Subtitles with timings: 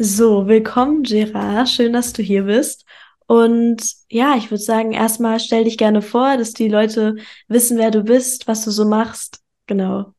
[0.00, 1.68] So, willkommen, Gerard.
[1.68, 2.84] Schön, dass du hier bist.
[3.26, 7.16] Und ja, ich würde sagen, erstmal stell dich gerne vor, dass die Leute
[7.48, 9.42] wissen, wer du bist, was du so machst.
[9.66, 10.14] Genau.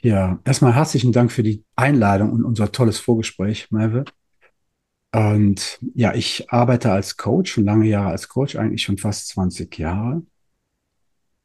[0.00, 4.06] Ja, erstmal herzlichen Dank für die Einladung und unser tolles Vorgespräch, Merve.
[5.12, 9.78] Und ja, ich arbeite als Coach, schon lange Jahre als Coach, eigentlich schon fast 20
[9.78, 10.22] Jahre.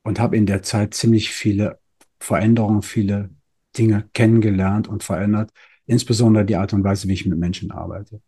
[0.03, 1.79] Und habe in der Zeit ziemlich viele
[2.21, 3.29] Veränderungen, viele
[3.77, 5.51] Dinge kennengelernt und verändert
[5.85, 8.21] insbesondere die Art und Weise, wie ich mit Menschen arbeite.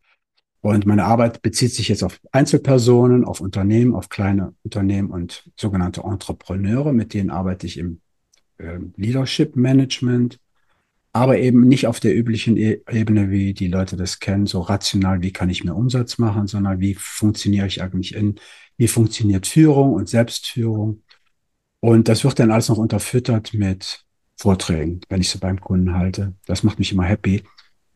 [0.61, 6.01] Und meine Arbeit bezieht sich jetzt auf Einzelpersonen, auf Unternehmen, auf kleine Unternehmen und sogenannte
[6.01, 8.01] Entrepreneure, mit denen arbeite ich im
[8.57, 10.39] äh, Leadership Management,
[11.13, 15.21] aber eben nicht auf der üblichen e Ebene, wie die Leute das kennen, so rational,
[15.21, 18.35] wie kann ich mehr Umsatz machen, sondern wie funktioniere ich eigentlich in,
[18.77, 21.03] wie funktioniert Führung und Selbstführung.
[21.79, 24.04] Und das wird dann alles noch unterfüttert mit
[24.37, 26.33] Vorträgen, wenn ich sie beim Kunden halte.
[26.45, 27.43] Das macht mich immer happy,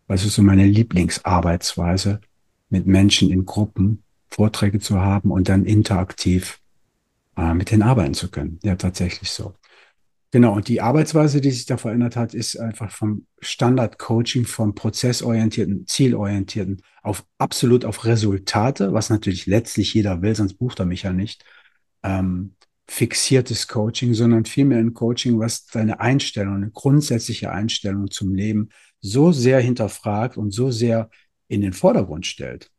[0.07, 2.21] weil es ist so meine Lieblingsarbeitsweise,
[2.69, 6.59] mit Menschen in Gruppen Vorträge zu haben und dann interaktiv
[7.35, 8.59] äh, mit denen arbeiten zu können.
[8.63, 9.55] Ja, tatsächlich so.
[10.31, 15.87] Genau, und die Arbeitsweise, die sich da verändert hat, ist einfach vom Standard-Coaching, vom prozessorientierten,
[15.87, 21.13] zielorientierten auf absolut auf Resultate, was natürlich letztlich jeder will, sonst bucht er mich ja
[21.13, 21.45] nicht,
[22.03, 22.53] ähm,
[23.00, 28.69] fixiertes Coaching, sondern vielmehr ein Coaching, was deine Einstellung, eine grundsätzliche Einstellung zum Leben
[29.00, 31.09] so sehr hinterfragt und so sehr
[31.47, 32.69] in den Vordergrund stellt,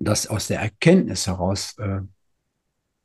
[0.00, 2.00] dass aus der Erkenntnis heraus äh,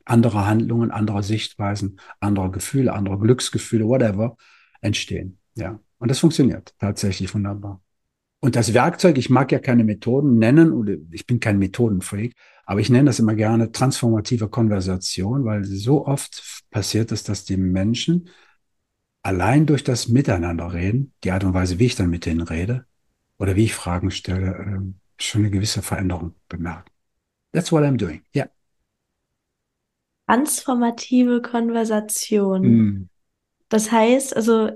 [0.05, 4.35] andere Handlungen, andere Sichtweisen, andere Gefühle, andere Glücksgefühle, whatever,
[4.81, 5.37] entstehen.
[5.53, 5.79] Ja.
[5.99, 7.82] Und das funktioniert tatsächlich wunderbar.
[8.43, 12.81] Und das Werkzeug, ich mag ja keine Methoden nennen, oder ich bin kein Methodenfreak, aber
[12.81, 18.27] ich nenne das immer gerne transformative Konversation, weil so oft passiert es, dass die Menschen
[19.21, 22.85] allein durch das Miteinander reden, die Art und Weise, wie ich dann mit denen rede
[23.37, 26.91] oder wie ich Fragen stelle, ähm, schon eine gewisse Veränderung bemerken.
[27.53, 28.23] That's what I'm doing.
[28.35, 28.49] Yeah.
[30.27, 32.61] Transformative Konversation.
[32.61, 33.09] Mm.
[33.69, 34.71] Das heißt, also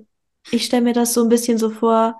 [0.51, 2.17] ich stelle mir das so ein bisschen so vor,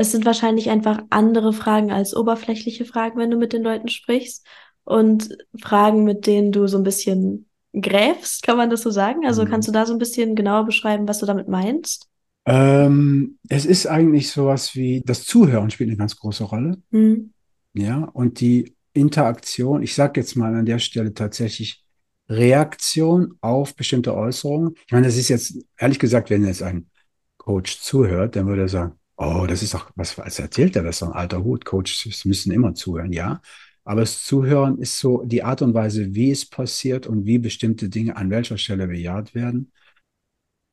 [0.00, 4.46] es sind wahrscheinlich einfach andere Fragen als oberflächliche Fragen, wenn du mit den Leuten sprichst.
[4.84, 9.26] Und Fragen, mit denen du so ein bisschen gräfst, kann man das so sagen?
[9.26, 9.50] Also mhm.
[9.50, 12.08] kannst du da so ein bisschen genauer beschreiben, was du damit meinst?
[12.46, 16.78] Ähm, es ist eigentlich sowas wie, das Zuhören spielt eine ganz große Rolle.
[16.90, 17.32] Mhm.
[17.74, 21.84] Ja, und die Interaktion, ich sage jetzt mal an der Stelle tatsächlich
[22.28, 24.74] Reaktion auf bestimmte Äußerungen.
[24.86, 26.88] Ich meine, das ist jetzt, ehrlich gesagt, wenn jetzt ein
[27.36, 30.82] Coach zuhört, dann würde er sagen, Oh, das ist doch, was, was erzählt er?
[30.82, 31.64] Das ist doch ein alter Hut.
[31.66, 33.42] Coaches müssen immer zuhören, ja.
[33.84, 37.88] Aber das Zuhören ist so die Art und Weise, wie es passiert und wie bestimmte
[37.90, 39.72] Dinge an welcher Stelle bejaht werden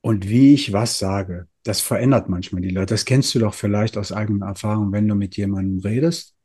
[0.01, 1.47] und wie ich was sage.
[1.63, 2.93] Das verändert manchmal die Leute.
[2.93, 6.35] Das kennst du doch vielleicht aus eigener Erfahrung, wenn du mit jemandem redest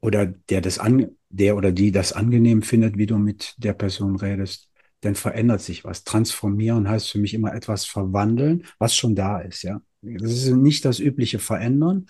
[0.00, 4.16] oder der das an, der oder die das angenehm findet, wie du mit der Person
[4.16, 6.04] redest, dann verändert sich was.
[6.04, 9.80] Transformieren heißt für mich immer etwas verwandeln, was schon da ist, ja.
[10.04, 12.06] Das ist nicht das übliche Verändern.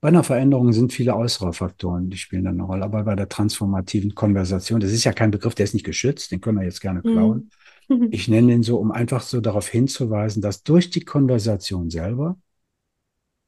[0.00, 2.84] Bei einer Veränderung sind viele äußere Faktoren, die spielen dann eine Rolle.
[2.84, 6.40] Aber bei der transformativen Konversation, das ist ja kein Begriff, der ist nicht geschützt, den
[6.40, 7.50] können wir jetzt gerne klauen.
[7.88, 8.08] Mhm.
[8.10, 12.38] Ich nenne den so, um einfach so darauf hinzuweisen, dass durch die Konversation selber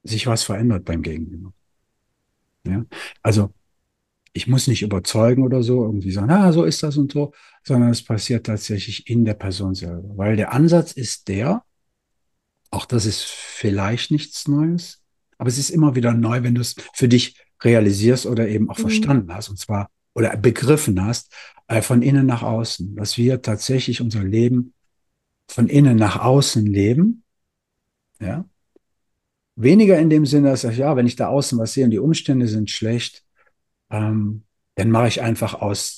[0.03, 1.53] sich was verändert beim Gegenüber.
[2.66, 2.84] Ja?
[3.22, 3.53] Also
[4.32, 7.32] ich muss nicht überzeugen oder so, irgendwie sagen, ah, so ist das und so,
[7.62, 10.16] sondern es passiert tatsächlich in der Person selber.
[10.16, 11.64] Weil der Ansatz ist der,
[12.70, 15.03] auch das ist vielleicht nichts Neues,
[15.38, 18.79] aber es ist immer wieder neu, wenn du es für dich realisierst oder eben auch
[18.79, 18.82] mhm.
[18.82, 21.32] verstanden hast, und zwar oder begriffen hast,
[21.69, 24.75] äh, von innen nach außen, dass wir tatsächlich unser Leben
[25.49, 27.25] von innen nach außen leben,
[28.20, 28.44] ja.
[29.56, 31.99] Weniger in dem Sinne, dass ich, ja, wenn ich da außen was sehe und die
[31.99, 33.25] Umstände sind schlecht,
[33.91, 34.44] ähm,
[34.76, 35.97] dann mache ich einfach aus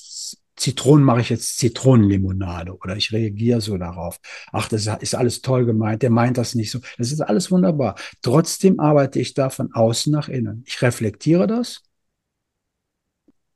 [0.60, 4.18] Zitronen mache ich jetzt Zitronenlimonade oder ich reagiere so darauf.
[4.52, 6.80] Ach, das ist alles toll gemeint, der meint das nicht so.
[6.98, 7.96] Das ist alles wunderbar.
[8.22, 10.62] Trotzdem arbeite ich da von außen nach innen.
[10.66, 11.82] Ich reflektiere das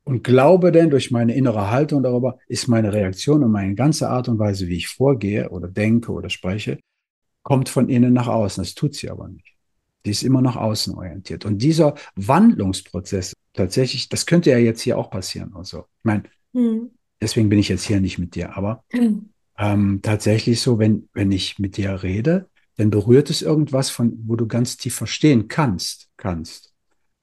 [0.04, 4.28] und glaube denn durch meine innere Haltung darüber, ist meine Reaktion und meine ganze Art
[4.28, 6.78] und Weise, wie ich vorgehe oder denke oder spreche,
[7.42, 8.62] kommt von innen nach außen.
[8.62, 9.54] Das tut sie aber nicht.
[10.04, 11.46] Die ist immer nach außen orientiert.
[11.46, 15.52] Und dieser Wandlungsprozess tatsächlich, das könnte ja jetzt hier auch passieren.
[15.54, 16.24] Also, ich meine,
[16.54, 16.90] hm.
[17.20, 19.30] deswegen bin ich jetzt hier nicht mit dir, aber hm.
[19.58, 24.36] ähm, tatsächlich so, wenn, wenn ich mit dir rede, dann berührt es irgendwas von, wo
[24.36, 26.72] du ganz tief verstehen kannst, kannst.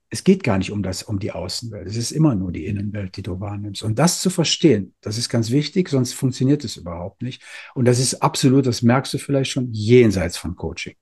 [0.10, 1.88] Es geht gar nicht um das, um die Außenwelt.
[1.88, 3.82] Es ist immer nur die Innenwelt, die du wahrnimmst.
[3.82, 7.42] Und das zu verstehen, das ist ganz wichtig, sonst funktioniert es überhaupt nicht.
[7.76, 10.96] Und das ist absolut, das merkst du vielleicht schon, jenseits von Coaching.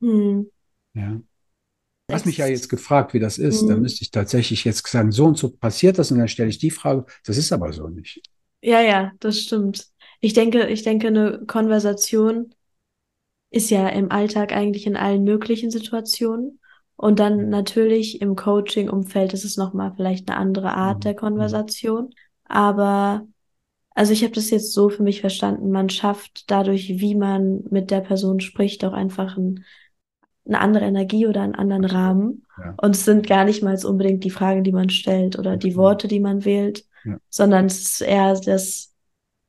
[0.00, 0.50] Hm.
[0.94, 1.20] Ja.
[2.08, 3.62] Du hast mich ja jetzt gefragt, wie das ist.
[3.62, 3.68] Mhm.
[3.68, 6.58] Da müsste ich tatsächlich jetzt sagen, so und so passiert das und dann stelle ich
[6.58, 7.04] die Frage.
[7.26, 8.22] Das ist aber so nicht.
[8.62, 9.88] Ja, ja, das stimmt.
[10.20, 12.54] Ich denke, ich denke, eine Konversation
[13.50, 16.60] ist ja im Alltag eigentlich in allen möglichen Situationen.
[16.96, 17.48] Und dann mhm.
[17.50, 21.02] natürlich im Coaching-Umfeld ist es nochmal vielleicht eine andere Art mhm.
[21.02, 22.14] der Konversation.
[22.44, 23.26] Aber
[23.90, 27.90] also ich habe das jetzt so für mich verstanden, man schafft dadurch, wie man mit
[27.90, 29.64] der Person spricht, auch einfach ein,
[30.48, 32.46] eine andere Energie oder einen anderen Rahmen.
[32.58, 32.74] Ja.
[32.78, 36.08] Und es sind gar nicht mal unbedingt die Fragen, die man stellt oder die Worte,
[36.08, 37.18] die man wählt, ja.
[37.28, 38.94] sondern es ist eher das,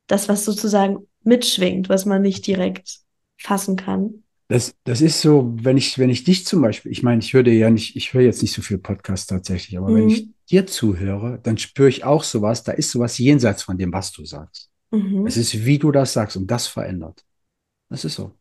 [0.07, 2.99] das, was sozusagen mitschwingt, was man nicht direkt
[3.37, 4.23] fassen kann.
[4.49, 7.43] Das, das ist so, wenn ich, wenn ich dich zum Beispiel, ich meine, ich höre
[7.43, 9.95] dir ja nicht, ich höre jetzt nicht so viel Podcast tatsächlich, aber mhm.
[9.95, 13.93] wenn ich dir zuhöre, dann spüre ich auch sowas, da ist sowas jenseits von dem,
[13.93, 14.71] was du sagst.
[14.89, 15.27] Mhm.
[15.27, 17.23] Es ist, wie du das sagst und das verändert.
[17.89, 18.38] Das ist so.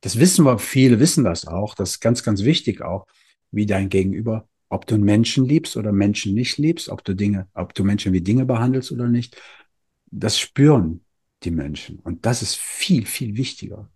[0.00, 3.06] Das wissen wir, viele wissen das auch, das ist ganz, ganz wichtig auch,
[3.50, 7.48] wie dein Gegenüber, ob du einen Menschen liebst oder Menschen nicht liebst, ob du Dinge,
[7.54, 9.36] ob du Menschen wie Dinge behandelst oder nicht.
[10.06, 11.04] Das spüren
[11.42, 11.98] die Menschen.
[11.98, 13.90] Und das ist viel, viel wichtiger.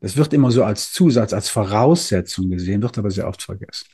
[0.00, 3.86] Das wird immer so als Zusatz, als Voraussetzung gesehen, wird aber sehr oft vergessen.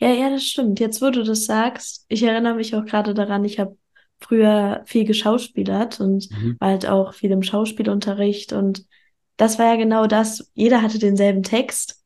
[0.00, 0.80] Ja, ja, das stimmt.
[0.80, 3.76] Jetzt, wo du das sagst, ich erinnere mich auch gerade daran, ich habe
[4.20, 6.56] früher viel geschauspielert und mhm.
[6.58, 8.86] war halt auch viel im Schauspielunterricht und
[9.36, 10.50] das war ja genau das.
[10.54, 12.02] Jeder hatte denselben Text,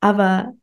[0.00, 0.54] aber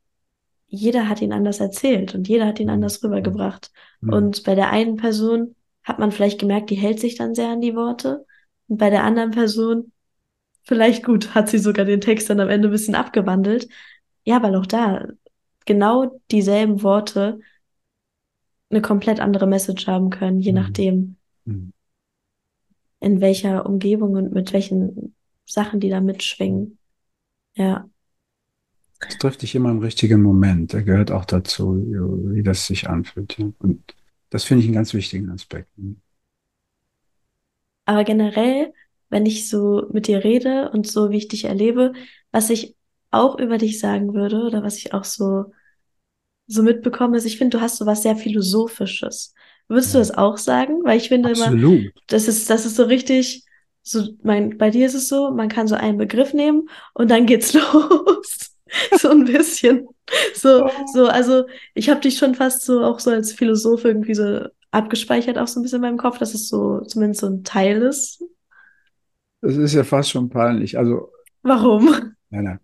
[0.67, 2.73] jeder hat ihn anders erzählt und jeder hat ihn mhm.
[2.73, 3.71] anders rübergebracht.
[4.01, 4.13] Mhm.
[4.13, 7.61] Und bei der einen Person hat man vielleicht gemerkt, die hält sich dann sehr an
[7.61, 8.25] die Worte.
[8.67, 9.91] Und bei der anderen Person
[10.63, 13.67] Vielleicht gut, hat sie sogar den Text dann am Ende ein bisschen abgewandelt.
[14.23, 15.07] Ja, weil auch da
[15.65, 17.39] genau dieselben Worte
[18.69, 20.57] eine komplett andere Message haben können, je mhm.
[20.57, 21.15] nachdem,
[21.45, 21.73] mhm.
[23.01, 25.13] in welcher Umgebung und mit welchen
[25.53, 26.77] Sachen die da mitschwingen.
[27.55, 27.89] Ja.
[28.99, 30.73] Es trifft dich immer im richtigen Moment.
[30.73, 31.75] Der gehört auch dazu,
[32.33, 33.37] wie das sich anfühlt.
[33.59, 33.95] Und
[34.29, 35.69] das finde ich einen ganz wichtigen Aspekt.
[37.85, 38.73] Aber generell
[39.13, 41.93] wenn ich so mit dir rede und so, wie ich dich erlebe,
[42.31, 42.75] was ich
[43.11, 45.45] auch über dich sagen würde oder was ich auch so,
[46.47, 49.35] so mitbekomme, ist, ich finde, du hast so was sehr Philosophisches.
[49.67, 50.83] Würdest du das auch sagen?
[50.83, 51.79] Weil ich finde Absolut.
[51.79, 53.45] immer, das ist, das ist so richtig,
[53.83, 57.25] so, mein, bei dir ist es so, man kann so einen Begriff nehmen und dann
[57.25, 58.55] geht's los.
[58.97, 59.87] so ein bisschen.
[60.33, 61.45] So, so, also
[61.75, 65.59] ich habe dich schon fast so auch so als Philosoph irgendwie so abgespeichert, auch so
[65.59, 68.23] ein bisschen in meinem Kopf, dass es so zumindest so ein Teil ist
[69.43, 70.77] das ist ja fast schon peinlich.
[70.77, 71.11] Also.
[71.41, 72.13] Warum?
[72.29, 72.59] Nein, nein.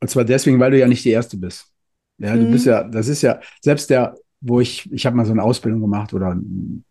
[0.00, 1.66] Und zwar deswegen, weil du ja nicht die Erste bist.
[2.18, 2.52] Ja, du mhm.
[2.52, 5.80] bist ja, das ist ja, selbst der, wo ich, ich habe mal so eine Ausbildung
[5.80, 6.36] gemacht oder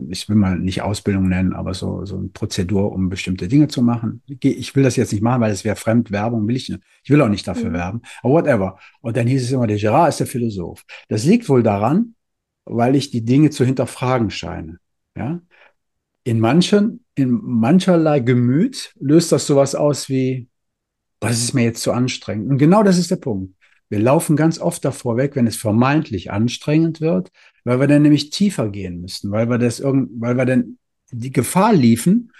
[0.07, 3.81] ich will mal nicht Ausbildung nennen, aber so, so eine Prozedur, um bestimmte Dinge zu
[3.81, 4.21] machen.
[4.39, 6.81] Ich will das jetzt nicht machen, weil es wäre Fremdwerbung, will ich nicht.
[7.03, 7.73] Ich will auch nicht dafür mhm.
[7.73, 8.79] werben, aber whatever.
[9.01, 10.85] Und dann hieß es immer, der Gerard ist der Philosoph.
[11.09, 12.15] Das liegt wohl daran,
[12.63, 14.79] weil ich die Dinge zu hinterfragen scheine.
[15.17, 15.41] Ja,
[16.23, 20.47] in manchen, in mancherlei Gemüt löst das sowas aus wie,
[21.19, 22.49] was ist mir jetzt zu anstrengend?
[22.49, 23.55] Und genau das ist der Punkt.
[23.91, 27.29] Wir laufen ganz oft davor weg, wenn es vermeintlich anstrengend wird,
[27.65, 30.77] weil wir dann nämlich tiefer gehen müssen, weil wir das irgend, weil wir dann
[31.11, 32.31] die Gefahr liefen,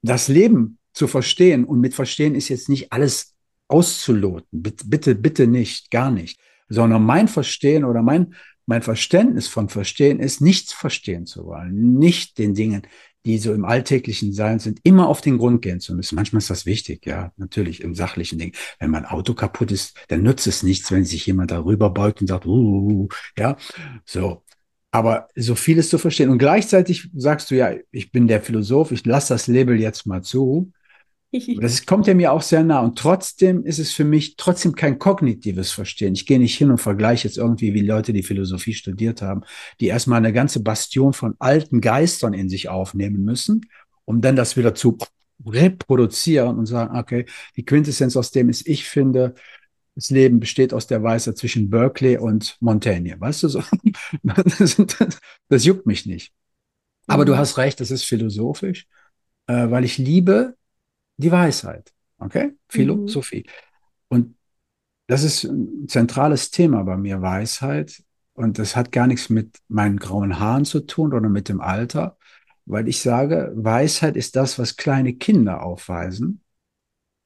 [0.00, 1.66] das Leben zu verstehen.
[1.66, 3.34] Und mit verstehen ist jetzt nicht alles
[3.68, 4.62] auszuloten.
[4.62, 6.40] Bitte, bitte, bitte nicht, gar nicht.
[6.70, 8.34] Sondern mein Verstehen oder mein
[8.66, 12.86] mein Verständnis von Verstehen ist, nichts verstehen zu wollen, nicht den Dingen,
[13.24, 16.16] die so im alltäglichen Sein sind, immer auf den Grund gehen zu müssen.
[16.16, 18.54] Manchmal ist das wichtig, ja, natürlich im sachlichen Ding.
[18.78, 22.26] Wenn mein Auto kaputt ist, dann nützt es nichts, wenn sich jemand darüber beugt und
[22.26, 23.56] sagt, uh, ja,
[24.04, 24.42] so.
[24.90, 26.30] Aber so vieles zu verstehen.
[26.30, 30.22] Und gleichzeitig sagst du ja, ich bin der Philosoph, ich lasse das Label jetzt mal
[30.22, 30.72] zu.
[31.60, 32.80] Das kommt ja mir auch sehr nah.
[32.80, 36.14] Und trotzdem ist es für mich trotzdem kein kognitives Verstehen.
[36.14, 39.42] Ich gehe nicht hin und vergleiche jetzt irgendwie wie Leute, die Philosophie studiert haben,
[39.80, 43.62] die erstmal eine ganze Bastion von alten Geistern in sich aufnehmen müssen,
[44.04, 44.98] um dann das wieder zu
[45.46, 47.26] reproduzieren und sagen, okay,
[47.56, 49.34] die Quintessenz aus dem ist, ich finde,
[49.94, 53.20] das Leben besteht aus der Weisheit zwischen Berkeley und Montaigne.
[53.20, 53.62] Weißt du so?
[54.22, 56.32] Das, das, das juckt mich nicht.
[57.06, 57.38] Aber du Mhm.
[57.38, 58.86] hast recht, das ist philosophisch,
[59.46, 60.56] äh, weil ich liebe
[61.16, 61.92] die Weisheit.
[62.18, 62.46] Okay?
[62.46, 62.58] Mhm.
[62.68, 63.46] Philosophie.
[64.08, 64.36] Und
[65.06, 68.02] das ist ein zentrales Thema bei mir, Weisheit.
[68.32, 72.16] Und das hat gar nichts mit meinen grauen Haaren zu tun oder mit dem Alter,
[72.66, 76.40] weil ich sage, Weisheit ist das, was kleine Kinder aufweisen,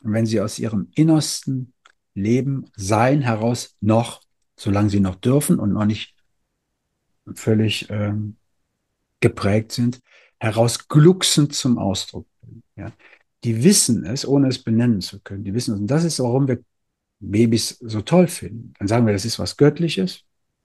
[0.02, 1.72] wenn sie aus ihrem innersten
[2.14, 4.22] Leben, Sein heraus noch,
[4.56, 6.14] solange sie noch dürfen und noch nicht
[7.34, 8.36] völlig ähm,
[9.20, 10.00] geprägt sind,
[10.40, 12.62] heraus glucksend zum Ausdruck bringen.
[12.76, 12.92] Ja.
[13.44, 15.44] Die wissen es, ohne es benennen zu können.
[15.44, 15.80] Die wissen es.
[15.80, 16.60] Und das ist, warum wir
[17.20, 18.72] Babys so toll finden.
[18.78, 20.24] Dann sagen wir, das ist was Göttliches,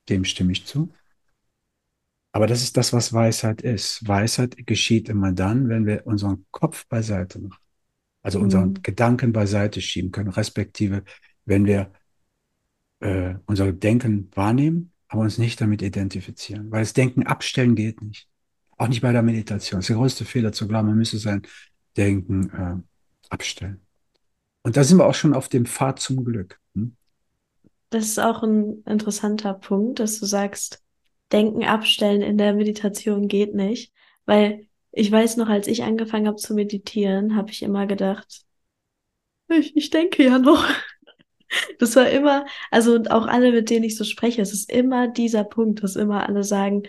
[0.09, 0.91] dem stimme ich zu.
[2.31, 4.07] Aber das ist das, was Weisheit ist.
[4.07, 7.59] Weisheit geschieht immer dann, wenn wir unseren Kopf beiseite machen.
[8.23, 8.83] Also unseren Mhm.
[8.83, 11.03] Gedanken beiseite schieben können, respektive
[11.45, 11.91] wenn wir
[12.99, 16.71] äh, unser Denken wahrnehmen, aber uns nicht damit identifizieren.
[16.71, 18.27] Weil das Denken abstellen geht nicht.
[18.77, 19.79] Auch nicht bei der Meditation.
[19.79, 21.43] Das ist der größte Fehler zu glauben, man müsse sein
[21.97, 23.81] Denken äh, abstellen.
[24.63, 26.59] Und da sind wir auch schon auf dem Pfad zum Glück.
[26.75, 26.95] Hm?
[27.89, 30.81] Das ist auch ein interessanter Punkt, dass du sagst,
[31.31, 33.91] Denken abstellen in der Meditation geht nicht,
[34.25, 38.43] weil ich weiß noch, als ich angefangen habe zu meditieren, habe ich immer gedacht,
[39.49, 40.65] ich, ich denke ja noch.
[41.77, 45.07] Das war immer, also und auch alle, mit denen ich so spreche, es ist immer
[45.07, 46.81] dieser Punkt, dass immer alle sagen,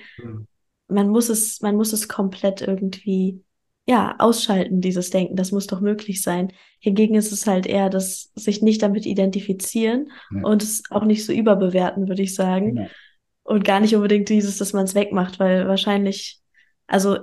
[0.88, 3.43] man muss es, man muss es komplett irgendwie,
[3.86, 5.36] ja, ausschalten, dieses Denken.
[5.36, 6.52] Das muss doch möglich sein.
[6.78, 11.24] Hingegen ist es halt eher das sich nicht damit identifizieren Ja, und es auch nicht
[11.24, 12.76] so überbewerten, würde ich sagen.
[12.76, 12.90] genau.
[13.42, 16.40] Und gar nicht unbedingt dieses, dass man es wegmacht, weil wahrscheinlich,
[16.86, 17.18] also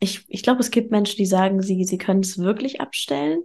[0.00, 3.40] ich, ich glaube, es gibt Menschen, die sagen, sie, sie können es wirklich abstellen.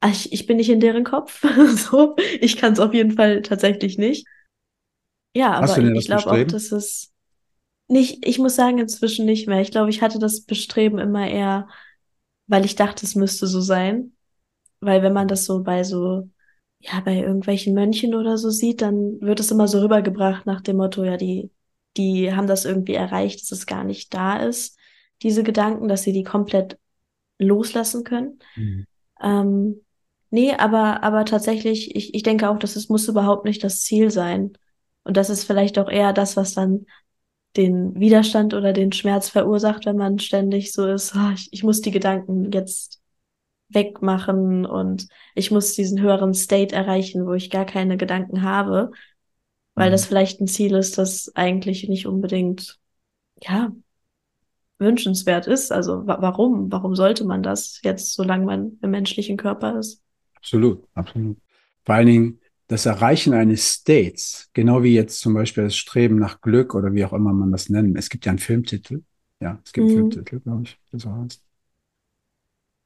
[0.00, 1.42] Ah, Ich, ich bin nicht in deren Kopf.
[1.76, 4.26] So, ich kann es auf jeden Fall tatsächlich nicht.
[5.34, 7.12] Ja, Hast aber ich, ich glaube auch, dass es
[7.90, 9.60] nicht, ich muss sagen, inzwischen nicht mehr.
[9.60, 11.68] Ich glaube, ich hatte das Bestreben immer eher,
[12.46, 14.12] weil ich dachte, es müsste so sein.
[14.80, 16.28] Weil wenn man das so bei so,
[16.78, 20.76] ja, bei irgendwelchen Mönchen oder so sieht, dann wird es immer so rübergebracht nach dem
[20.76, 21.50] Motto, ja, die,
[21.96, 24.78] die haben das irgendwie erreicht, dass es gar nicht da ist,
[25.22, 26.78] diese Gedanken, dass sie die komplett
[27.38, 28.38] loslassen können.
[28.56, 28.86] Mhm.
[29.20, 29.84] Ähm,
[30.30, 34.10] nee, aber, aber tatsächlich, ich, ich denke auch, dass es muss überhaupt nicht das Ziel
[34.10, 34.56] sein.
[35.02, 36.86] Und das ist vielleicht auch eher das, was dann
[37.56, 41.80] den Widerstand oder den Schmerz verursacht, wenn man ständig so ist, "Ah, ich, ich muss
[41.80, 43.00] die Gedanken jetzt
[43.68, 48.92] wegmachen und ich muss diesen höheren State erreichen, wo ich gar keine Gedanken habe,
[49.76, 50.08] weil das Mhm.
[50.08, 52.78] vielleicht ein Ziel ist, das eigentlich nicht unbedingt,
[53.42, 53.72] ja,
[54.78, 55.70] wünschenswert ist.
[55.72, 56.70] Also wa warum?
[56.72, 60.02] Warum sollte man das jetzt, solange man im menschlichen Körper ist?
[60.34, 61.36] Absolut, absolut.
[61.84, 62.40] Vor allen Dingen
[62.70, 67.04] das Erreichen eines States, genau wie jetzt zum Beispiel das Streben nach Glück oder wie
[67.04, 67.98] auch immer man das nennt.
[67.98, 69.02] Es gibt ja einen Filmtitel.
[69.40, 70.10] Ja, es gibt einen Mhm.
[70.10, 71.42] Filmtitel, glaube ich, so heißt.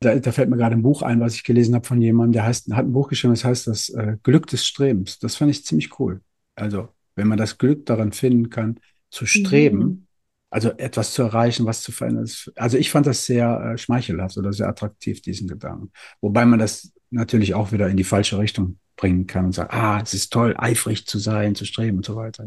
[0.01, 2.45] Da, da fällt mir gerade ein Buch ein, was ich gelesen habe von jemandem, der
[2.45, 5.19] heißt, hat ein Buch geschrieben, das heißt das äh, Glück des Strebens.
[5.19, 6.21] Das fand ich ziemlich cool.
[6.57, 10.07] Also, wenn man das Glück daran finden kann, zu streben, Mhm.
[10.51, 12.25] also etwas zu erreichen, was zu verändern.
[12.25, 15.91] ist- Also ich fand das sehr äh, schmeichelhaft oder sehr attraktiv, diesen Gedanken.
[16.21, 20.01] Wobei man das natürlich auch wieder in die falsche Richtung bringen kann und sagt, ah,
[20.01, 22.47] es ist toll, eifrig zu sein, zu streben und so weiter.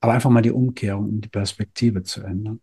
[0.00, 2.60] Aber einfach mal die Umkehrung, um die Perspektive zu ändern.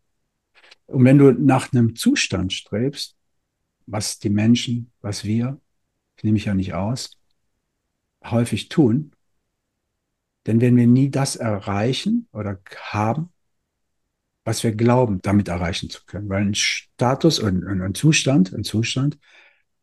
[0.85, 3.15] Und wenn du nach einem Zustand strebst,
[3.85, 5.59] was die Menschen, was wir,
[6.17, 7.19] ich nehme mich ja nicht aus,
[8.23, 9.11] häufig tun,
[10.43, 12.59] dann werden wir nie das erreichen oder
[12.91, 13.29] haben,
[14.45, 16.29] was wir glauben, damit erreichen zu können.
[16.29, 19.17] Weil ein Status und ein Zustand, ein Zustand,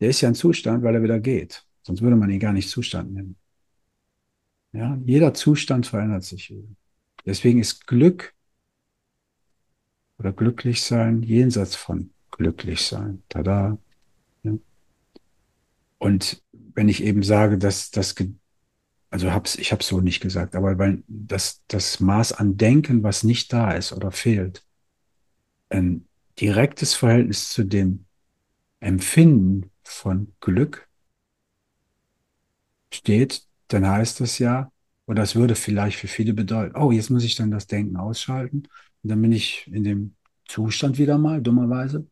[0.00, 1.64] der ist ja ein Zustand, weil er wieder geht.
[1.90, 3.35] Sonst würde man ihn gar nicht Zustand nennen.
[4.70, 6.54] Ja, jeder Zustand verändert sich.
[7.26, 8.32] Deswegen ist Glück
[10.16, 13.25] oder glücklich sein jenseits von glücklich sein.
[13.28, 13.76] Tada.
[14.44, 14.52] Ja.
[15.99, 18.14] Und wenn ich eben sage, dass das,
[19.11, 23.02] also hab's, ich habe es so nicht gesagt, aber weil das, das Maß an Denken,
[23.02, 24.64] was nicht da ist oder fehlt,
[25.70, 26.06] ein
[26.38, 28.04] direktes Verhältnis zu dem
[28.78, 30.88] Empfinden von Glück
[32.92, 34.70] steht, dann heißt das ja,
[35.06, 38.68] oder das würde vielleicht für viele bedeuten, oh, jetzt muss ich dann das Denken ausschalten
[39.02, 40.14] und dann bin ich in dem
[40.47, 42.06] Zustand wieder mal, dummerweise.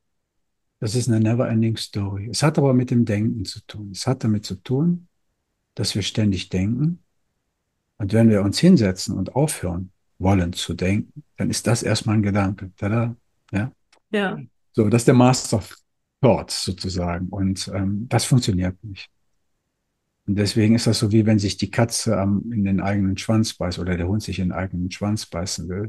[0.81, 2.29] Das ist eine never-ending Story.
[2.31, 3.91] Es hat aber mit dem Denken zu tun.
[3.93, 5.09] Es hat damit zu tun,
[5.75, 7.03] dass wir ständig denken.
[7.97, 12.23] Und wenn wir uns hinsetzen und aufhören wollen zu denken, dann ist das erstmal ein
[12.23, 12.71] Gedanke.
[12.77, 13.17] Tada.
[13.51, 13.73] Ja.
[14.11, 14.39] Ja.
[14.73, 15.77] So, das ist der Master of
[16.21, 17.29] Thoughts sozusagen.
[17.29, 19.11] Und ähm, das funktioniert nicht.
[20.29, 23.55] Und deswegen ist das so, wie wenn sich die Katze am, in den eigenen Schwanz
[23.55, 25.89] beißt oder der Hund sich in den eigenen Schwanz beißen will.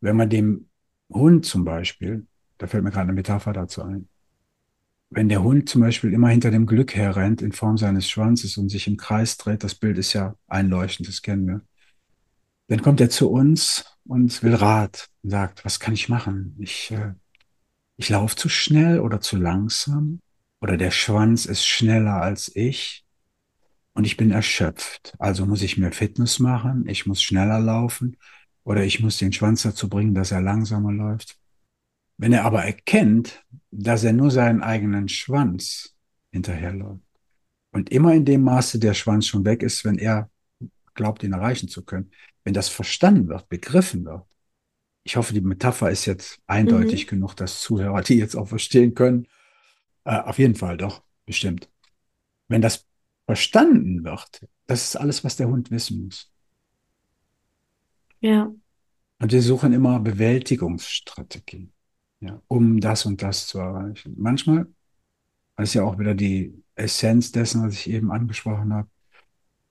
[0.00, 0.70] Wenn man dem
[1.12, 4.08] Hund zum Beispiel, da fällt mir gerade eine Metapher dazu ein,
[5.10, 8.70] wenn der Hund zum Beispiel immer hinter dem Glück herrennt in Form seines Schwanzes und
[8.70, 11.60] sich im Kreis dreht, das Bild ist ja einleuchtend, das kennen wir,
[12.68, 16.56] dann kommt er zu uns und will Rat und sagt, was kann ich machen?
[16.58, 17.12] Ich, äh,
[17.98, 20.20] ich laufe zu schnell oder zu langsam
[20.62, 23.01] oder der Schwanz ist schneller als ich
[23.94, 25.14] und ich bin erschöpft.
[25.18, 28.16] Also muss ich mehr Fitness machen, ich muss schneller laufen
[28.64, 31.38] oder ich muss den Schwanz dazu bringen, dass er langsamer läuft.
[32.16, 35.94] Wenn er aber erkennt, dass er nur seinen eigenen Schwanz
[36.30, 37.02] hinterherläuft
[37.72, 40.30] und immer in dem Maße der Schwanz schon weg ist, wenn er
[40.94, 42.10] glaubt, ihn erreichen zu können,
[42.44, 44.26] wenn das verstanden wird, begriffen wird,
[45.04, 47.10] ich hoffe, die Metapher ist jetzt eindeutig mhm.
[47.10, 49.26] genug, dass Zuhörer die jetzt auch verstehen können.
[50.04, 51.68] Äh, auf jeden Fall doch, bestimmt.
[52.48, 52.86] Wenn das
[53.32, 56.30] verstanden wird, das ist alles, was der Hund wissen muss.
[58.20, 58.52] Ja.
[59.20, 61.72] Und wir suchen immer Bewältigungsstrategien,
[62.20, 64.14] ja, um das und das zu erreichen.
[64.18, 64.66] Manchmal,
[65.56, 68.88] das ist ja auch wieder die Essenz dessen, was ich eben angesprochen habe,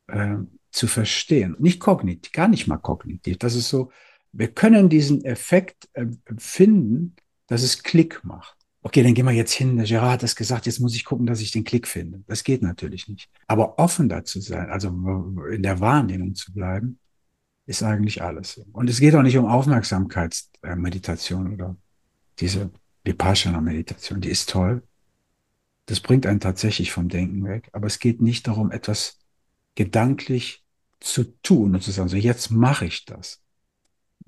[0.07, 0.37] äh,
[0.71, 1.55] zu verstehen.
[1.59, 3.37] Nicht kognitiv, gar nicht mal kognitiv.
[3.37, 3.91] Das ist so,
[4.31, 6.07] wir können diesen Effekt äh,
[6.39, 7.15] finden,
[7.45, 8.57] dass es Klick macht.
[8.83, 9.77] Okay, dann gehen wir jetzt hin.
[9.77, 12.23] Der Gerard hat das gesagt, jetzt muss ich gucken, dass ich den Klick finde.
[12.27, 13.29] Das geht natürlich nicht.
[13.47, 14.89] Aber offen dazu sein, also
[15.51, 16.99] in der Wahrnehmung zu bleiben,
[17.67, 18.59] ist eigentlich alles.
[18.73, 21.77] Und es geht auch nicht um Aufmerksamkeitsmeditation oder
[22.39, 22.71] diese
[23.03, 24.21] Vipassana-Meditation.
[24.21, 24.81] Die ist toll.
[25.85, 27.69] Das bringt einen tatsächlich vom Denken weg.
[27.73, 29.19] Aber es geht nicht darum, etwas
[29.75, 30.63] gedanklich
[30.99, 33.41] zu tun und zu sagen, so jetzt mache ich das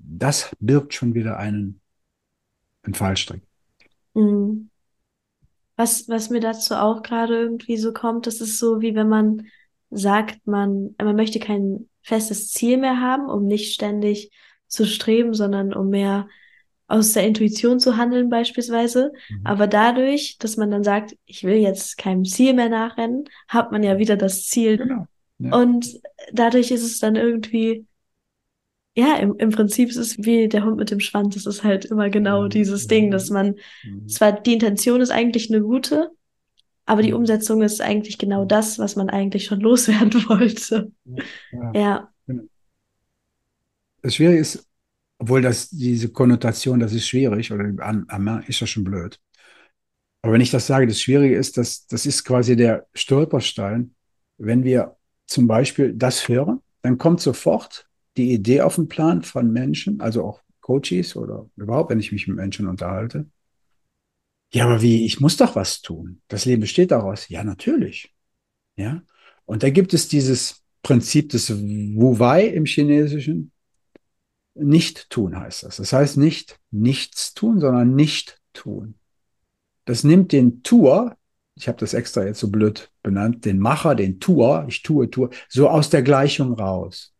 [0.06, 1.80] das birgt schon wieder einen,
[2.82, 3.42] einen Fallstrick.
[4.14, 4.70] Mhm.
[5.76, 9.46] Was, was mir dazu auch gerade irgendwie so kommt, das ist so, wie wenn man
[9.90, 14.30] sagt, man, man möchte kein festes Ziel mehr haben, um nicht ständig
[14.66, 16.28] zu streben, sondern um mehr
[16.86, 19.12] aus der Intuition zu handeln beispielsweise.
[19.30, 19.40] Mhm.
[19.44, 23.82] Aber dadurch, dass man dann sagt, ich will jetzt keinem Ziel mehr nachrennen, hat man
[23.82, 24.76] ja wieder das Ziel.
[24.78, 25.06] Genau.
[25.38, 25.56] Ja.
[25.56, 26.00] Und
[26.32, 27.86] dadurch ist es dann irgendwie
[28.96, 31.34] ja, im, im Prinzip ist es wie der Hund mit dem Schwanz.
[31.36, 34.08] Es ist halt immer genau dieses Ding, dass man, mhm.
[34.08, 36.10] zwar die Intention ist eigentlich eine gute,
[36.86, 37.18] aber die mhm.
[37.18, 40.92] Umsetzung ist eigentlich genau das, was man eigentlich schon loswerden wollte.
[41.52, 41.72] Ja.
[41.74, 42.08] ja.
[42.26, 42.44] Genau.
[44.02, 44.64] Das Schwierige ist,
[45.18, 47.64] obwohl das diese Konnotation, das ist schwierig oder
[48.46, 49.18] ist ja schon blöd.
[50.22, 53.94] Aber wenn ich das sage, das Schwierige ist, dass das ist quasi der Stolperstein.
[54.38, 59.52] Wenn wir zum Beispiel das hören, dann kommt sofort die Idee auf den Plan von
[59.52, 63.26] Menschen, also auch Coaches oder überhaupt, wenn ich mich mit Menschen unterhalte.
[64.52, 66.22] Ja, aber wie, ich muss doch was tun.
[66.28, 67.28] Das Leben besteht daraus.
[67.28, 68.14] Ja, natürlich.
[68.76, 69.02] Ja.
[69.46, 73.50] Und da gibt es dieses Prinzip des Wu Wei im Chinesischen.
[74.54, 75.78] Nicht tun heißt das.
[75.78, 78.94] Das heißt nicht nichts tun, sondern nicht tun.
[79.84, 81.16] Das nimmt den Tour,
[81.56, 85.30] ich habe das extra jetzt so blöd benannt, den Macher, den Tour, ich tue, tue,
[85.48, 87.13] so aus der Gleichung raus.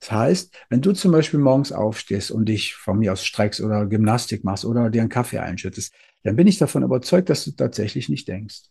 [0.00, 3.86] Das heißt, wenn du zum Beispiel morgens aufstehst und dich von mir aus streckst oder
[3.86, 8.08] Gymnastik machst oder dir einen Kaffee einschüttest, dann bin ich davon überzeugt, dass du tatsächlich
[8.08, 8.62] nicht denkst.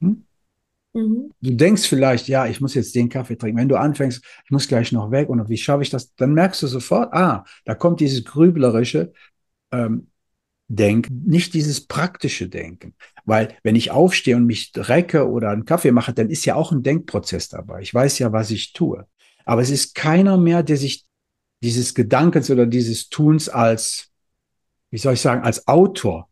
[0.00, 0.24] Hm?
[0.94, 1.32] Mhm.
[1.40, 3.58] Du denkst vielleicht, ja, ich muss jetzt den Kaffee trinken.
[3.58, 6.62] Wenn du anfängst, ich muss gleich noch weg und wie schaffe ich das, dann merkst
[6.62, 9.12] du sofort, ah, da kommt dieses grüblerische
[9.72, 10.08] ähm,
[10.68, 12.94] Denken, nicht dieses praktische Denken.
[13.24, 16.72] Weil wenn ich aufstehe und mich drecke oder einen Kaffee mache, dann ist ja auch
[16.72, 17.82] ein Denkprozess dabei.
[17.82, 19.06] Ich weiß ja, was ich tue.
[19.44, 21.04] Aber es ist keiner mehr, der sich
[21.62, 24.10] dieses Gedankens oder dieses Tuns als,
[24.90, 26.28] wie soll ich sagen, als Autor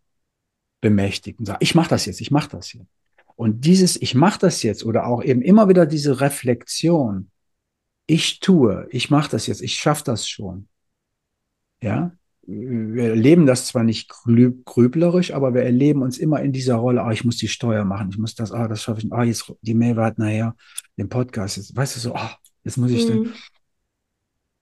[0.81, 2.87] bemächtigt und sagt, ich mache das jetzt, ich mache das jetzt.
[3.37, 7.31] Und dieses, ich mache das jetzt oder auch eben immer wieder diese Reflexion,
[8.07, 10.69] ich tue, ich mache das jetzt, ich schaffe das schon.
[11.83, 12.13] Ja,
[12.45, 17.13] wir erleben das zwar nicht grüblerisch, aber wir erleben uns immer in dieser Rolle, ah,
[17.13, 19.75] ich muss die Steuer machen, ich muss das, ah, das schaffe ich, ah, jetzt die
[19.75, 20.57] Mail war nachher,
[20.99, 23.09] den Podcast, jetzt, weißt du so, ah, Jetzt muss ich.
[23.09, 23.33] Mhm.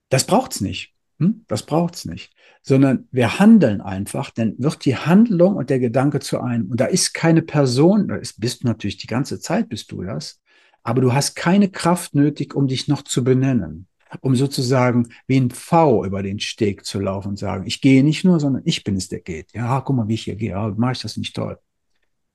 [0.09, 0.93] Das braucht's nicht.
[1.21, 1.45] Hm?
[1.47, 2.33] Das braucht's nicht.
[2.63, 6.71] Sondern wir handeln einfach, dann wird die Handlung und der Gedanke zu einem.
[6.71, 10.01] Und da ist keine Person, da ist, bist du natürlich die ganze Zeit, bist du
[10.01, 10.41] das,
[10.83, 13.87] aber du hast keine Kraft nötig, um dich noch zu benennen.
[14.19, 18.25] Um sozusagen wie ein V über den Steg zu laufen und sagen, ich gehe nicht
[18.25, 19.53] nur, sondern ich bin es, der geht.
[19.53, 20.51] Ja, guck mal, wie ich hier gehe.
[20.51, 21.57] Ja, mache ich das nicht toll.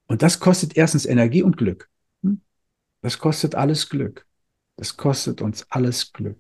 [0.07, 1.91] Und das kostet erstens Energie und Glück.
[2.23, 2.41] Hm?
[3.03, 4.26] Das kostet alles Glück.
[4.77, 6.39] Das kostet uns alles Glück.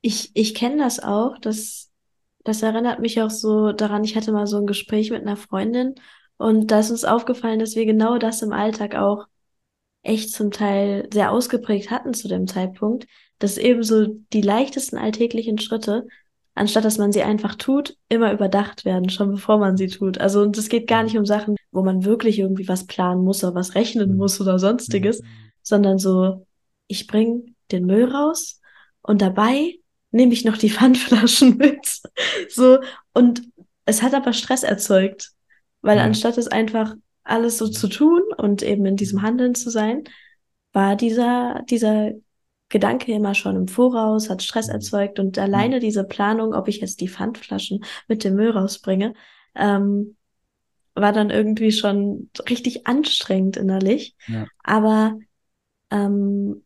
[0.00, 1.38] Ich, ich kenne das auch.
[1.38, 1.90] Das,
[2.44, 5.94] das erinnert mich auch so daran, ich hatte mal so ein Gespräch mit einer Freundin
[6.38, 9.26] und da ist uns aufgefallen, dass wir genau das im Alltag auch
[10.02, 13.06] echt zum Teil sehr ausgeprägt hatten zu dem Zeitpunkt,
[13.38, 16.06] dass eben so die leichtesten alltäglichen Schritte,
[16.54, 20.18] anstatt dass man sie einfach tut, immer überdacht werden, schon bevor man sie tut.
[20.18, 23.44] Also und es geht gar nicht um Sachen, wo man wirklich irgendwie was planen muss
[23.44, 24.16] oder was rechnen mhm.
[24.16, 25.26] muss oder sonstiges, mhm.
[25.62, 26.44] sondern so,
[26.92, 28.60] ich bring den Müll raus
[29.02, 29.78] und dabei
[30.10, 32.00] nehme ich noch die Pfandflaschen mit.
[32.48, 32.78] so,
[33.12, 33.42] und
[33.84, 35.32] es hat aber Stress erzeugt,
[35.80, 36.04] weil ja.
[36.04, 40.04] anstatt es einfach alles so zu tun und eben in diesem Handeln zu sein,
[40.72, 42.12] war dieser, dieser
[42.68, 44.74] Gedanke immer schon im Voraus, hat Stress mhm.
[44.74, 45.80] erzeugt und alleine mhm.
[45.80, 49.14] diese Planung, ob ich jetzt die Pfandflaschen mit dem Müll rausbringe,
[49.54, 50.16] ähm,
[50.94, 54.14] war dann irgendwie schon richtig anstrengend innerlich.
[54.26, 54.46] Ja.
[54.62, 55.18] Aber
[55.90, 56.64] ähm,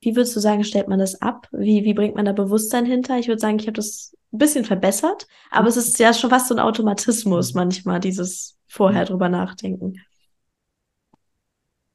[0.00, 1.48] wie würdest du sagen, stellt man das ab?
[1.52, 3.18] Wie, wie bringt man da Bewusstsein hinter?
[3.18, 5.68] Ich würde sagen, ich habe das ein bisschen verbessert, aber mhm.
[5.68, 7.60] es ist ja schon fast so ein Automatismus mhm.
[7.60, 9.06] manchmal, dieses vorher mhm.
[9.06, 10.00] drüber nachdenken.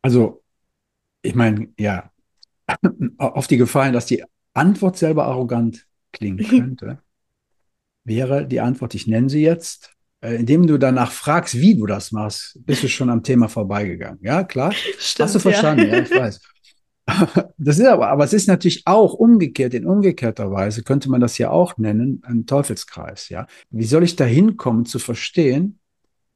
[0.01, 0.43] Also,
[1.21, 2.11] ich meine, ja,
[3.17, 6.99] auf die Gefahr dass die Antwort selber arrogant klingen könnte,
[8.03, 12.11] wäre die Antwort, ich nenne sie jetzt, äh, indem du danach fragst, wie du das
[12.11, 14.19] machst, bist du schon am Thema vorbeigegangen.
[14.21, 14.73] Ja, klar?
[14.73, 15.87] Stimmt, Hast du verstanden?
[15.87, 16.41] Ja, ja ich weiß.
[17.57, 21.37] Das ist aber, aber es ist natürlich auch umgekehrt, in umgekehrter Weise könnte man das
[21.37, 23.47] ja auch nennen, ein Teufelskreis, ja.
[23.69, 25.79] Wie soll ich da hinkommen zu verstehen,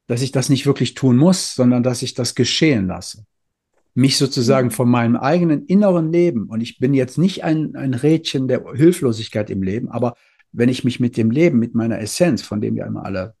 [0.06, 3.24] dass ich das nicht wirklich tun muss, sondern dass ich das geschehen lasse?
[3.94, 4.72] Mich sozusagen mhm.
[4.72, 9.50] von meinem eigenen inneren Leben, und ich bin jetzt nicht ein, ein Rädchen der Hilflosigkeit
[9.50, 10.14] im Leben, aber
[10.52, 13.34] wenn ich mich mit dem Leben, mit meiner Essenz, von dem ja immer alle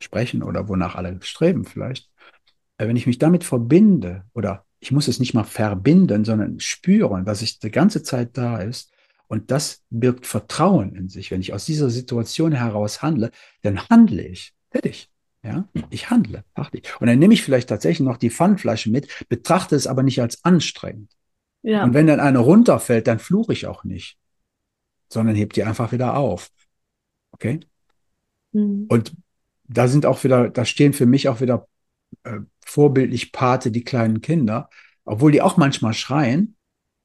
[0.00, 2.10] sprechen oder wonach alle streben vielleicht,
[2.78, 7.24] äh, wenn ich mich damit verbinde oder ich muss es nicht mal verbinden, sondern spüren,
[7.24, 8.92] dass ich die ganze Zeit da ist.
[9.26, 11.30] Und das birgt Vertrauen in sich.
[11.30, 13.30] Wenn ich aus dieser Situation heraus handle,
[13.62, 14.54] dann handle ich.
[14.70, 15.10] Fertig.
[15.42, 16.44] Ja, ich handle.
[16.54, 20.44] Und dann nehme ich vielleicht tatsächlich noch die Pfandflasche mit, betrachte es aber nicht als
[20.44, 21.12] anstrengend.
[21.62, 21.84] Ja.
[21.84, 24.18] Und wenn dann eine runterfällt, dann fluche ich auch nicht,
[25.08, 26.50] sondern heb die einfach wieder auf.
[27.30, 27.60] Okay?
[28.52, 28.86] Mhm.
[28.88, 29.14] Und
[29.68, 31.68] da sind auch wieder, da stehen für mich auch wieder
[32.24, 34.68] äh, vorbildlich Pate die kleinen Kinder,
[35.04, 36.54] obwohl die auch manchmal schreien.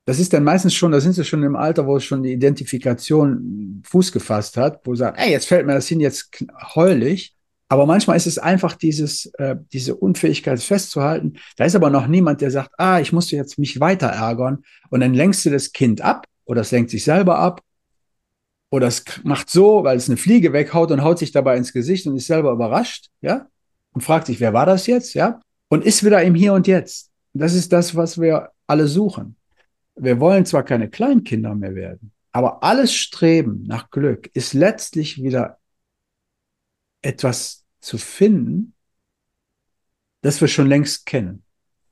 [0.06, 3.82] Das ist dann meistens schon, da sind sie schon im Alter, wo schon die Identifikation
[3.86, 6.44] Fuß gefasst hat, wo sie sagen, ey, jetzt fällt mir das hin, jetzt
[6.76, 7.36] heulig.
[7.70, 11.38] Aber manchmal ist es einfach dieses, äh, diese Unfähigkeit festzuhalten.
[11.56, 14.64] Da ist aber noch niemand, der sagt, ah, ich muss jetzt mich weiter ärgern.
[14.90, 17.62] Und dann lenkst du das Kind ab oder es lenkt sich selber ab
[18.70, 22.06] oder es macht so, weil es eine Fliege weghaut und haut sich dabei ins Gesicht
[22.06, 23.48] und ist selber überrascht, ja,
[23.94, 27.12] und fragt sich, wer war das jetzt, ja, und ist wieder im Hier und Jetzt.
[27.34, 29.36] Das ist das, was wir alle suchen.
[29.96, 35.60] Wir wollen zwar keine Kleinkinder mehr werden, aber alles Streben nach Glück ist letztlich wieder
[37.02, 38.74] etwas zu finden,
[40.22, 41.44] das wir schon längst kennen.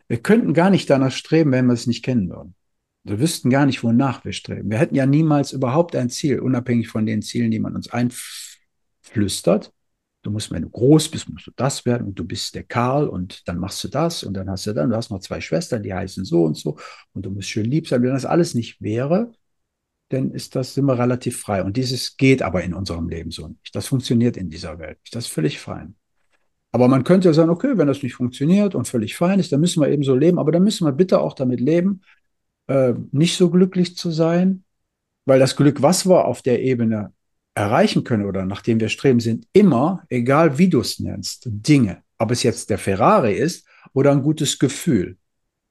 [0.07, 2.55] Wir könnten gar nicht danach streben, wenn wir es nicht kennen würden.
[3.03, 4.69] Wir wüssten gar nicht, wonach wir streben.
[4.69, 9.73] Wir hätten ja niemals überhaupt ein Ziel, unabhängig von den Zielen, die man uns einflüstert.
[10.23, 13.07] Du musst, wenn du groß bist, musst du das werden und du bist der Karl
[13.07, 15.81] und dann machst du das und dann hast du dann, du hast noch zwei Schwestern,
[15.81, 16.77] die heißen so und so
[17.13, 18.03] und du musst schön lieb sein.
[18.03, 19.31] Wenn das alles nicht wäre,
[20.09, 21.63] dann ist das immer relativ frei.
[21.63, 23.75] Und dieses geht aber in unserem Leben so nicht.
[23.75, 24.99] Das funktioniert in dieser Welt.
[25.11, 25.95] Das ist völlig fein.
[26.71, 29.59] Aber man könnte ja sagen, okay, wenn das nicht funktioniert und völlig fein ist, dann
[29.59, 30.39] müssen wir eben so leben.
[30.39, 32.01] Aber dann müssen wir bitte auch damit leben,
[32.67, 34.63] äh, nicht so glücklich zu sein,
[35.25, 37.13] weil das Glück, was wir auf der Ebene
[37.53, 42.03] erreichen können oder nach dem wir streben, sind immer, egal wie du es nennst, Dinge.
[42.17, 45.17] Ob es jetzt der Ferrari ist oder ein gutes Gefühl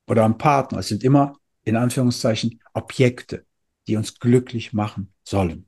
[0.07, 0.79] oder ein Partner.
[0.79, 3.47] Es sind immer, in Anführungszeichen, Objekte,
[3.87, 5.67] die uns glücklich machen sollen.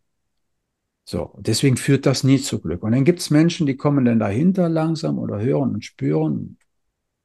[1.05, 2.83] So, deswegen führt das nie zu Glück.
[2.83, 6.59] Und dann gibt es Menschen, die kommen dann dahinter langsam oder hören und spüren.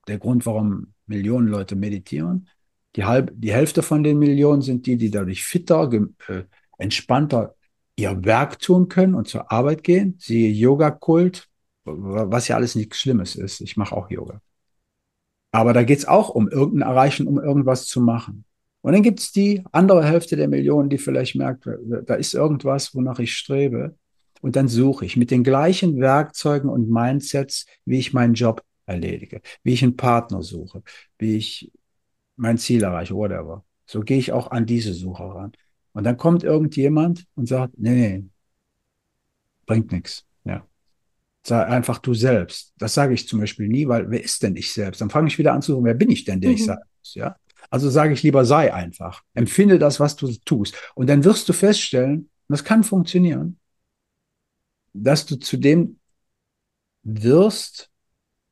[0.07, 2.47] Der Grund, warum Millionen Leute meditieren,
[2.95, 5.91] die, halb, die Hälfte von den Millionen sind die, die dadurch fitter,
[6.27, 6.43] äh,
[6.77, 7.55] entspannter
[7.97, 10.15] ihr Werk tun können und zur Arbeit gehen.
[10.19, 11.49] Siehe Yoga-Kult,
[11.83, 13.59] was ja alles nichts Schlimmes ist.
[13.61, 14.41] Ich mache auch Yoga.
[15.51, 18.45] Aber da geht es auch um irgendein Erreichen, um irgendwas zu machen.
[18.81, 21.67] Und dann gibt es die andere Hälfte der Millionen, die vielleicht merkt,
[22.05, 23.97] da ist irgendwas, wonach ich strebe.
[24.41, 29.41] Und dann suche ich mit den gleichen Werkzeugen und Mindsets, wie ich meinen Job erledige,
[29.63, 30.83] wie ich einen Partner suche,
[31.17, 31.71] wie ich
[32.35, 33.65] mein Ziel erreiche, whatever.
[33.87, 35.53] So gehe ich auch an diese Suche ran.
[35.97, 38.25] Und dann kommt irgendjemand und sagt, nee, nee,
[39.65, 40.27] bringt nichts.
[40.43, 40.63] Ja.
[41.41, 42.71] Sei einfach du selbst.
[42.77, 45.01] Das sage ich zum Beispiel nie, weil wer ist denn ich selbst?
[45.01, 46.55] Dann fange ich wieder an zu suchen, wer bin ich denn, der mhm.
[46.55, 47.15] ich sein muss?
[47.15, 47.35] Ja.
[47.71, 49.23] Also sage ich lieber, sei einfach.
[49.33, 50.75] Empfinde das, was du tust.
[50.93, 53.57] Und dann wirst du feststellen, und das kann funktionieren,
[54.93, 55.97] dass du zu dem
[57.01, 57.89] wirst,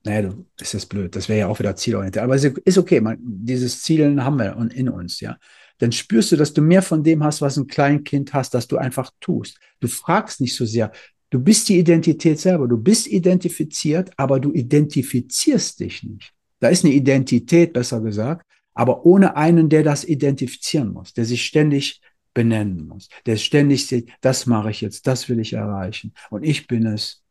[0.04, 2.24] naja, das ist blöd, das wäre ja auch wieder zielorientiert.
[2.24, 5.38] Aber es ist okay, man, dieses Zielen haben wir in uns, ja.
[5.80, 8.78] Dann spürst du, dass du mehr von dem hast, was ein Kleinkind hast, dass du
[8.78, 9.58] einfach tust.
[9.80, 10.92] Du fragst nicht so sehr.
[11.30, 12.68] Du bist die Identität selber.
[12.68, 16.32] Du bist identifiziert, aber du identifizierst dich nicht.
[16.60, 21.46] Da ist eine Identität, besser gesagt, aber ohne einen, der das identifizieren muss, der sich
[21.46, 22.02] ständig
[22.34, 26.68] benennen muss, der ständig sieht, das mache ich jetzt, das will ich erreichen und ich
[26.68, 27.24] bin es.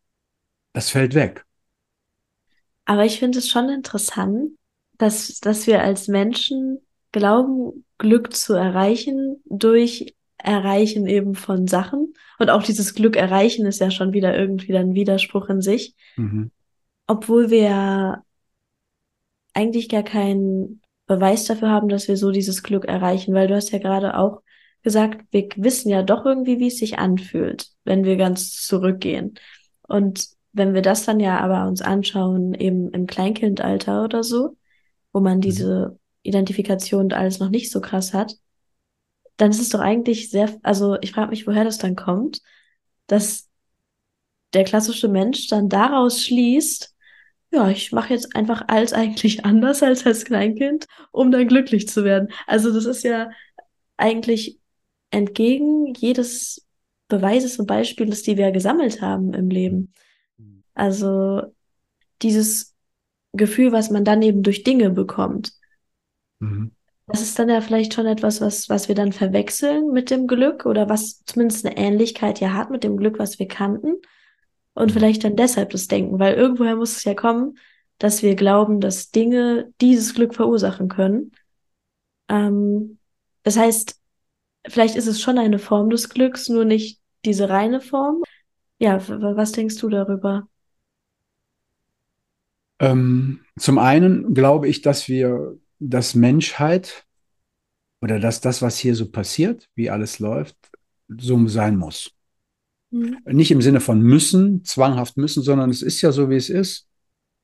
[0.72, 1.44] Das fällt weg.
[2.87, 4.52] Aber ich finde es schon interessant,
[4.98, 6.78] dass, dass wir als Menschen
[7.12, 12.14] glauben, Glück zu erreichen durch Erreichen eben von Sachen.
[12.38, 15.94] Und auch dieses Glück erreichen ist ja schon wieder irgendwie ein Widerspruch in sich.
[16.16, 16.50] Mhm.
[17.07, 18.22] Obwohl wir
[19.54, 23.70] eigentlich gar keinen Beweis dafür haben, dass wir so dieses Glück erreichen, weil du hast
[23.70, 24.42] ja gerade auch
[24.83, 29.35] gesagt, wir wissen ja doch irgendwie, wie es sich anfühlt, wenn wir ganz zurückgehen.
[29.83, 34.57] Und wenn wir das dann ja aber uns anschauen, eben im Kleinkindalter oder so,
[35.12, 35.42] wo man mhm.
[35.42, 38.34] diese Identifikation und alles noch nicht so krass hat,
[39.37, 42.40] dann ist es doch eigentlich sehr, also ich frage mich, woher das dann kommt,
[43.06, 43.48] dass
[44.52, 46.94] der klassische Mensch dann daraus schließt,
[47.52, 52.04] ja, ich mache jetzt einfach alles eigentlich anders als als Kleinkind, um dann glücklich zu
[52.04, 52.28] werden.
[52.46, 53.30] Also das ist ja
[53.96, 54.58] eigentlich
[55.10, 56.66] entgegen jedes
[57.06, 59.92] Beweises und Beispieles, die wir gesammelt haben im Leben.
[60.74, 61.42] Also
[62.22, 62.74] dieses
[63.32, 65.52] Gefühl, was man dann eben durch Dinge bekommt.
[66.44, 66.70] Mhm.
[67.07, 70.64] Das ist dann ja vielleicht schon etwas, was, was wir dann verwechseln mit dem Glück
[70.64, 73.96] oder was zumindest eine Ähnlichkeit ja hat mit dem Glück, was wir kannten.
[74.72, 74.92] Und mhm.
[74.92, 77.59] vielleicht dann deshalb das Denken, weil irgendwoher muss es ja kommen,
[77.98, 81.33] dass wir glauben, dass Dinge dieses Glück verursachen können.
[82.28, 82.98] Ähm,
[83.42, 84.00] das heißt,
[84.66, 88.22] vielleicht ist es schon eine Form des Glücks, nur nicht diese reine Form.
[88.78, 90.48] Ja, was denkst du darüber?
[92.80, 97.04] Ähm, zum einen glaube ich, dass wir, dass Menschheit
[98.00, 100.56] oder dass das, was hier so passiert, wie alles läuft,
[101.08, 102.10] so sein muss.
[102.90, 103.18] Mhm.
[103.26, 106.86] Nicht im Sinne von müssen, zwanghaft müssen, sondern es ist ja so, wie es ist.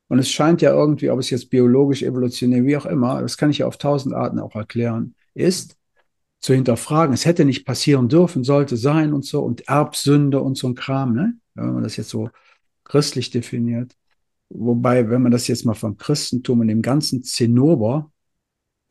[0.09, 3.51] Und es scheint ja irgendwie, ob es jetzt biologisch, evolutionär, wie auch immer, das kann
[3.51, 5.77] ich ja auf tausend Arten auch erklären, ist
[6.41, 7.15] zu hinterfragen.
[7.15, 11.15] Es hätte nicht passieren dürfen, sollte sein und so und Erbsünde und so ein Kram,
[11.15, 11.35] ne?
[11.55, 12.31] wenn man das jetzt so
[12.85, 13.97] christlich definiert.
[14.49, 18.10] Wobei, wenn man das jetzt mal vom Christentum und dem ganzen Zinnober,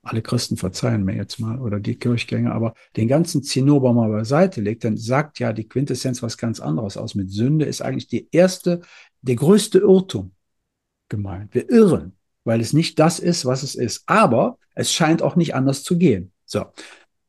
[0.09, 4.59] alle Christen verzeihen mir jetzt mal, oder die Kirchgänger, aber den ganzen Zinnober mal beiseite
[4.59, 7.15] legt, dann sagt ja die Quintessenz was ganz anderes aus.
[7.15, 8.81] Mit Sünde ist eigentlich die erste,
[9.21, 10.31] der größte Irrtum
[11.09, 11.53] gemeint.
[11.53, 14.03] Wir irren, weil es nicht das ist, was es ist.
[14.07, 16.31] Aber es scheint auch nicht anders zu gehen.
[16.45, 16.65] So.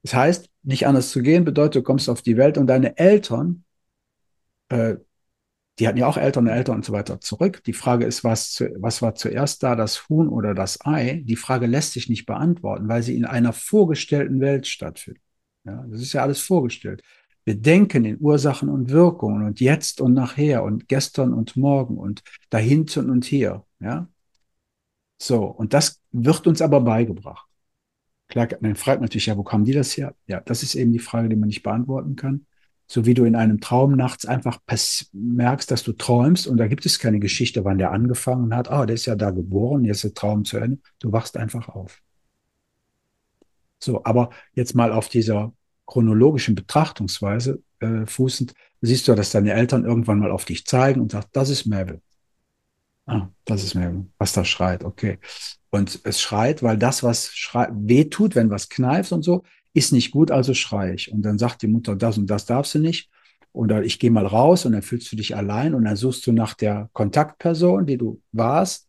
[0.02, 3.64] Das heißt, nicht anders zu gehen bedeutet, du kommst auf die Welt und deine Eltern
[4.70, 4.96] äh,
[5.80, 7.64] die hatten ja auch Eltern und Eltern und so weiter zurück.
[7.64, 11.22] Die Frage ist, was, zu, was war zuerst da, das Huhn oder das Ei?
[11.24, 15.22] Die Frage lässt sich nicht beantworten, weil sie in einer vorgestellten Welt stattfindet.
[15.64, 17.02] Ja, das ist ja alles vorgestellt.
[17.44, 22.22] Wir denken in Ursachen und Wirkungen und jetzt und nachher und gestern und morgen und
[22.50, 23.64] dahinten und hier.
[23.80, 24.06] Ja,
[25.18, 25.44] so.
[25.44, 27.48] Und das wird uns aber beigebracht.
[28.28, 30.14] Klar, man fragt natürlich, ja, wo kamen die das her?
[30.26, 32.46] Ja, das ist eben die Frage, die man nicht beantworten kann
[32.90, 34.58] so wie du in einem Traum nachts einfach
[35.12, 38.68] merkst, dass du träumst und da gibt es keine Geschichte, wann der angefangen hat.
[38.68, 40.78] Ah, oh, der ist ja da geboren, jetzt ist der Traum zu Ende.
[40.98, 42.02] Du wachst einfach auf.
[43.78, 45.52] So, aber jetzt mal auf dieser
[45.86, 51.12] chronologischen Betrachtungsweise äh, fußend, siehst du, dass deine Eltern irgendwann mal auf dich zeigen und
[51.12, 52.00] sagen, das ist Mabel.
[53.06, 55.20] Ah, das ist Mabel, was da schreit, okay.
[55.70, 60.10] Und es schreit, weil das, was schreit, wehtut, wenn was kneift und so, ist nicht
[60.10, 61.12] gut, also schrei ich.
[61.12, 63.10] Und dann sagt die Mutter, das und das darfst du nicht.
[63.52, 66.32] Oder ich gehe mal raus und dann fühlst du dich allein und dann suchst du
[66.32, 68.88] nach der Kontaktperson, die du warst.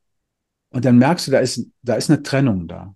[0.70, 2.96] Und dann merkst du, da ist, da ist eine Trennung da.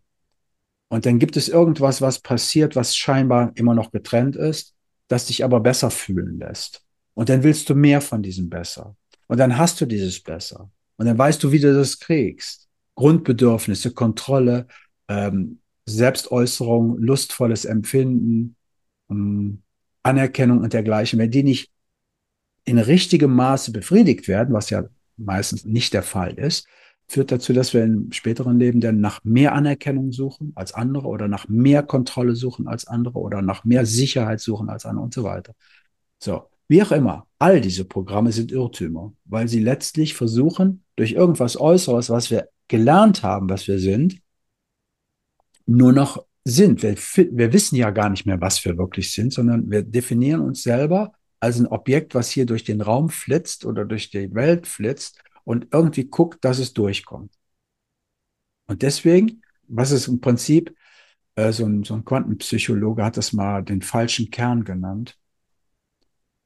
[0.89, 4.75] Und dann gibt es irgendwas, was passiert, was scheinbar immer noch getrennt ist,
[5.07, 6.83] das dich aber besser fühlen lässt.
[7.15, 8.95] Und dann willst du mehr von diesem Besser.
[9.27, 10.69] Und dann hast du dieses Besser.
[10.97, 12.69] Und dann weißt du, wie du das kriegst.
[12.95, 14.67] Grundbedürfnisse, Kontrolle,
[15.07, 18.55] ähm, Selbstäußerung, lustvolles Empfinden,
[19.09, 19.61] ähm,
[20.03, 21.71] Anerkennung und dergleichen, wenn die nicht
[22.63, 24.85] in richtigem Maße befriedigt werden, was ja
[25.17, 26.67] meistens nicht der Fall ist,
[27.07, 31.27] führt dazu, dass wir im späteren Leben dann nach mehr Anerkennung suchen als andere oder
[31.27, 35.23] nach mehr Kontrolle suchen als andere oder nach mehr Sicherheit suchen als andere und so
[35.23, 35.53] weiter.
[36.19, 41.59] So, wie auch immer, all diese Programme sind Irrtümer, weil sie letztlich versuchen, durch irgendwas
[41.59, 44.19] Äußeres, was wir gelernt haben, was wir sind,
[45.65, 46.83] nur noch sind.
[46.83, 50.63] Wir, wir wissen ja gar nicht mehr, was wir wirklich sind, sondern wir definieren uns
[50.63, 55.21] selber als ein Objekt, was hier durch den Raum flitzt oder durch die Welt flitzt
[55.43, 57.31] und irgendwie guckt, dass es durchkommt.
[58.67, 60.75] Und deswegen, was ist im Prinzip,
[61.35, 65.17] äh, so, ein, so ein Quantenpsychologe hat das mal den falschen Kern genannt.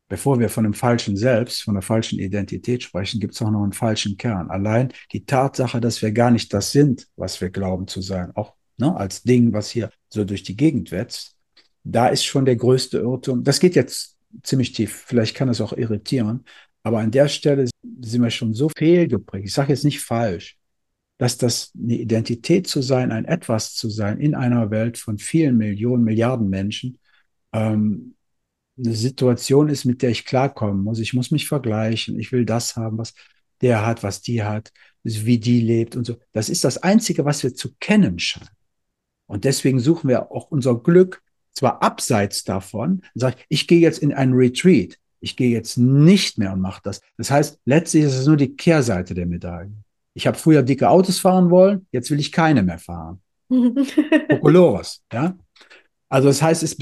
[0.07, 3.61] Bevor wir von einem falschen Selbst, von einer falschen Identität sprechen, gibt es auch noch
[3.61, 4.49] einen falschen Kern.
[4.49, 8.55] Allein die Tatsache, dass wir gar nicht das sind, was wir glauben zu sein, auch
[8.79, 11.35] ne, als Ding, was hier so durch die Gegend wetzt,
[11.83, 13.43] da ist schon der größte Irrtum.
[13.43, 15.03] Das geht jetzt ziemlich tief.
[15.07, 16.45] Vielleicht kann es auch irritieren.
[16.83, 17.69] Aber an der Stelle
[18.01, 19.45] sind wir schon so fehlgeprägt.
[19.45, 20.57] Ich sage jetzt nicht falsch,
[21.17, 25.57] dass das eine Identität zu sein, ein Etwas zu sein in einer Welt von vielen
[25.57, 26.97] Millionen, Milliarden Menschen,
[27.53, 28.15] ähm,
[28.77, 30.99] eine Situation ist, mit der ich klarkommen muss.
[30.99, 32.17] Ich muss mich vergleichen.
[32.19, 33.13] Ich will das haben, was
[33.61, 34.71] der hat, was die hat,
[35.03, 36.17] wie die lebt und so.
[36.31, 38.58] Das ist das Einzige, was wir zu kennen scheinen.
[39.29, 41.21] Und deswegen suchen wir auch unser Glück
[41.53, 44.97] zwar abseits davon, sage ich, ich gehe jetzt in einen Retreat.
[45.21, 47.01] Ich gehe jetzt nicht mehr und mache das.
[47.17, 49.71] Das heißt, letztlich ist es nur die Kehrseite der Medaille.
[50.13, 53.21] Ich habe früher dicke Autos fahren wollen, jetzt will ich keine mehr fahren.
[53.49, 55.37] Kokolores, ja.
[56.07, 56.77] Also das heißt, es,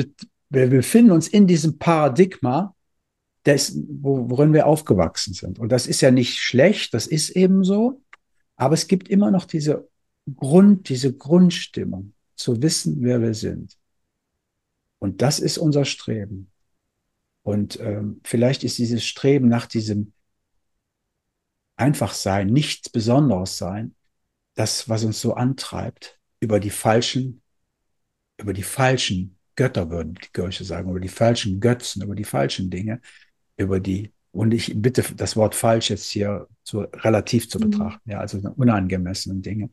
[0.49, 2.73] wir befinden uns in diesem Paradigma,
[3.45, 5.59] des, worin wir aufgewachsen sind.
[5.59, 8.01] Und das ist ja nicht schlecht, das ist eben so.
[8.55, 9.87] Aber es gibt immer noch diese
[10.35, 13.77] Grund, diese Grundstimmung, zu wissen, wer wir sind.
[14.99, 16.51] Und das ist unser Streben.
[17.43, 20.13] Und ähm, vielleicht ist dieses Streben nach diesem
[21.75, 23.95] Einfachsein, nichts Besonderes sein,
[24.55, 27.41] das, was uns so antreibt, über die falschen,
[28.37, 32.69] über die falschen Götter, würden die Kirche sagen, über die falschen Götzen, über die falschen
[32.69, 33.01] Dinge,
[33.55, 37.69] über die, und ich bitte das Wort falsch jetzt hier so relativ zu mhm.
[37.69, 39.69] betrachten, ja, also unangemessenen Dinge.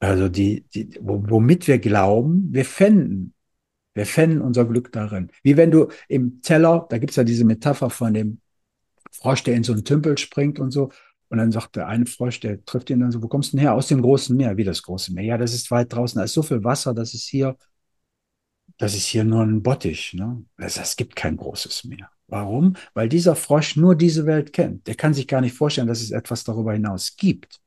[0.00, 3.34] Also die, die womit wir glauben, wir fänden
[3.94, 5.30] wir fänden unser Glück darin.
[5.42, 8.40] Wie wenn du im Teller, da gibt's ja diese Metapher von dem
[9.12, 10.90] Frosch, der in so einen Tümpel springt und so.
[11.28, 13.66] Und dann sagt der eine Frosch, der trifft ihn dann so, wo kommst du denn
[13.66, 13.74] her?
[13.74, 14.56] Aus dem großen Meer.
[14.56, 15.24] Wie das große Meer?
[15.24, 16.18] Ja, das ist weit draußen.
[16.18, 17.56] Da ist so viel Wasser, das ist hier,
[18.78, 20.14] das ist hier nur ein Bottich.
[20.14, 20.44] Ne?
[20.56, 22.10] Es gibt kein großes Meer.
[22.26, 22.76] Warum?
[22.94, 24.86] Weil dieser Frosch nur diese Welt kennt.
[24.86, 27.60] Der kann sich gar nicht vorstellen, dass es etwas darüber hinaus gibt.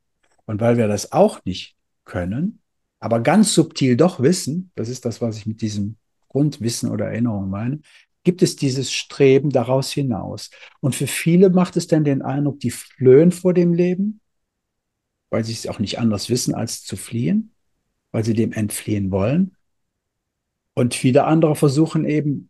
[0.46, 2.62] Und weil wir das auch nicht können,
[3.00, 5.98] aber ganz subtil doch wissen, das ist das, was ich mit diesem
[6.30, 7.82] Grundwissen oder Erinnerung meine,
[8.24, 10.50] gibt es dieses Streben daraus hinaus.
[10.80, 14.22] Und für viele macht es dann den Eindruck, die flöhen vor dem Leben,
[15.30, 17.54] weil sie es auch nicht anders wissen, als zu fliehen,
[18.12, 19.56] weil sie dem entfliehen wollen.
[20.74, 22.50] Und viele andere versuchen eben,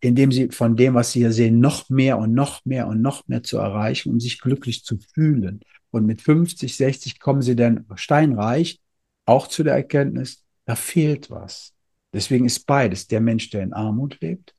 [0.00, 3.26] indem sie von dem, was sie hier sehen, noch mehr und noch mehr und noch
[3.28, 5.60] mehr zu erreichen, um sich glücklich zu fühlen.
[5.90, 8.80] Und mit 50, 60 kommen sie dann steinreich
[9.26, 11.74] auch zu der Erkenntnis, da fehlt was.
[12.12, 14.54] Deswegen ist beides der Mensch, der in Armut lebt,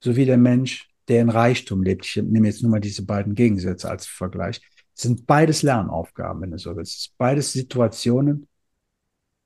[0.00, 2.06] sowie der Mensch, der in Reichtum lebt.
[2.06, 4.60] Ich nehme jetzt nur mal diese beiden Gegensätze als Vergleich.
[4.94, 6.96] Es sind beides Lernaufgaben, wenn du so willst.
[6.96, 8.48] Es sind beides Situationen,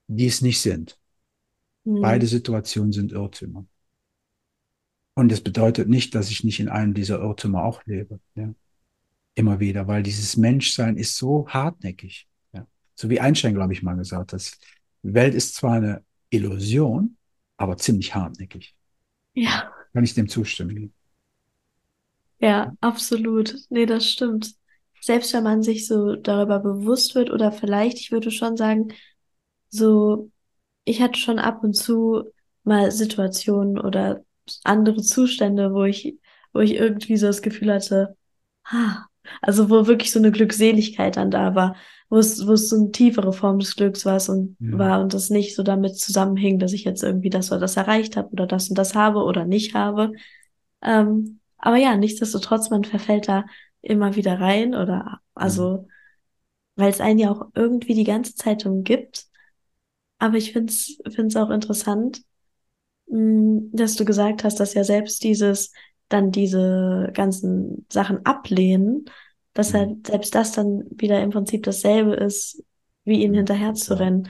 [0.07, 0.99] die es nicht sind.
[1.83, 2.01] Mhm.
[2.01, 3.65] Beide Situationen sind Irrtümer.
[5.15, 8.19] Und es bedeutet nicht, dass ich nicht in einem dieser Irrtümer auch lebe.
[8.35, 8.53] Ja.
[9.35, 12.27] Immer wieder, weil dieses Menschsein ist so hartnäckig.
[12.53, 12.65] Ja.
[12.95, 14.51] So wie Einstein, glaube ich, mal gesagt hat.
[15.03, 17.17] Die Welt ist zwar eine Illusion,
[17.57, 18.75] aber ziemlich hartnäckig.
[19.33, 19.71] Ja.
[19.93, 20.93] Kann ich dem zustimmen?
[22.39, 23.55] Ja, absolut.
[23.69, 24.55] Nee, das stimmt.
[25.01, 28.93] Selbst wenn man sich so darüber bewusst wird oder vielleicht, ich würde schon sagen,
[29.69, 30.31] so,
[30.83, 32.23] ich hatte schon ab und zu
[32.63, 34.23] mal Situationen oder
[34.63, 36.17] andere Zustände, wo ich,
[36.53, 38.17] wo ich irgendwie so das Gefühl hatte,
[38.65, 39.07] ha,
[39.41, 41.75] also wo wirklich so eine Glückseligkeit dann da war,
[42.09, 44.77] wo es, wo es so eine tiefere Form des Glücks war und, ja.
[44.77, 48.17] war und das nicht so damit zusammenhing, dass ich jetzt irgendwie das oder das erreicht
[48.17, 50.13] habe oder das und das habe oder nicht habe.
[50.81, 53.45] Ähm, aber ja, nichtsdestotrotz, man verfällt da
[53.81, 55.87] immer wieder rein oder also, mhm.
[56.75, 59.25] weil es einen ja auch irgendwie die ganze Zeit umgibt.
[60.17, 62.21] Aber ich finde es find's auch interessant,
[63.09, 65.71] hm, dass du gesagt hast, dass ja selbst dieses
[66.09, 69.05] dann diese ganzen Sachen ablehnen,
[69.53, 69.77] dass mhm.
[69.77, 72.63] halt selbst das dann wieder im Prinzip dasselbe ist,
[73.03, 74.29] wie ihnen hinterher zu rennen.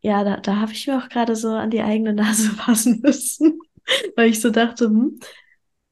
[0.00, 3.60] Ja, da, da habe ich mir auch gerade so an die eigene Nase fassen müssen,
[4.16, 5.18] weil ich so dachte, hm,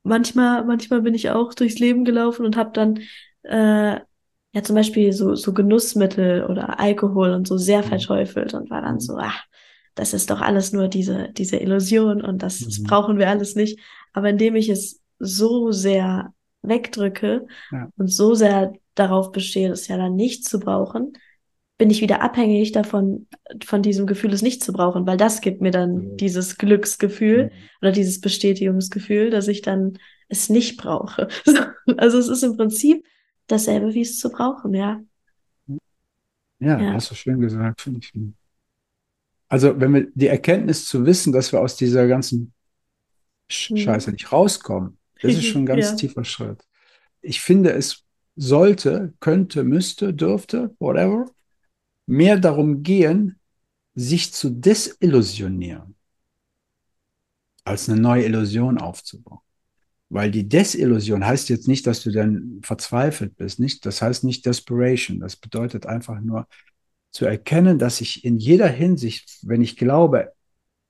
[0.03, 2.99] manchmal, manchmal bin ich auch durchs Leben gelaufen und habe dann
[3.43, 4.01] äh,
[4.55, 7.89] ja zum Beispiel so, so Genussmittel oder Alkohol und so sehr mhm.
[7.89, 9.01] verteufelt und war dann mhm.
[9.01, 9.45] so, ach,
[9.95, 13.79] das ist doch alles nur diese, diese Illusion und das, das brauchen wir alles nicht.
[14.15, 17.89] Aber indem ich es so sehr wegdrücke ja.
[17.97, 21.15] und so sehr darauf bestehe, es ja dann nicht zu brauchen,
[21.79, 23.27] bin ich wieder abhängig davon,
[23.65, 26.17] von diesem Gefühl, es nicht zu brauchen, weil das gibt mir dann mhm.
[26.17, 27.51] dieses Glücksgefühl mhm.
[27.81, 29.99] oder dieses Bestätigungsgefühl, dass ich dann
[30.29, 31.29] es nicht brauche.
[31.97, 33.05] Also es ist im Prinzip
[33.49, 35.01] dasselbe, wie es zu brauchen, ja.
[36.61, 36.93] Ja, ja.
[36.93, 38.13] hast du schön gesagt, finde ich.
[39.49, 42.53] Also, wenn wir die Erkenntnis zu wissen, dass wir aus dieser ganzen
[43.69, 43.77] mhm.
[43.77, 45.97] Scheiße nicht rauskommen, das ist schon ein ganz ja.
[45.97, 46.63] tiefer Schritt.
[47.21, 48.05] Ich finde, es
[48.37, 51.27] sollte, könnte, müsste, dürfte, whatever,
[52.07, 53.39] mehr darum gehen,
[53.95, 55.97] sich zu desillusionieren,
[57.65, 59.41] als eine neue Illusion aufzubauen.
[60.09, 63.87] Weil die Desillusion heißt jetzt nicht, dass du dann verzweifelt bist, nicht?
[63.87, 65.21] Das heißt nicht Desperation.
[65.21, 66.47] Das bedeutet einfach nur
[67.11, 70.33] zu erkennen, dass ich in jeder Hinsicht, wenn ich glaube,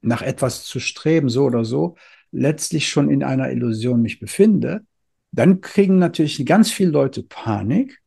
[0.00, 1.96] nach etwas zu streben, so oder so,
[2.32, 4.84] letztlich schon in einer Illusion mich befinde,
[5.30, 8.02] dann kriegen natürlich ganz viele Leute Panik,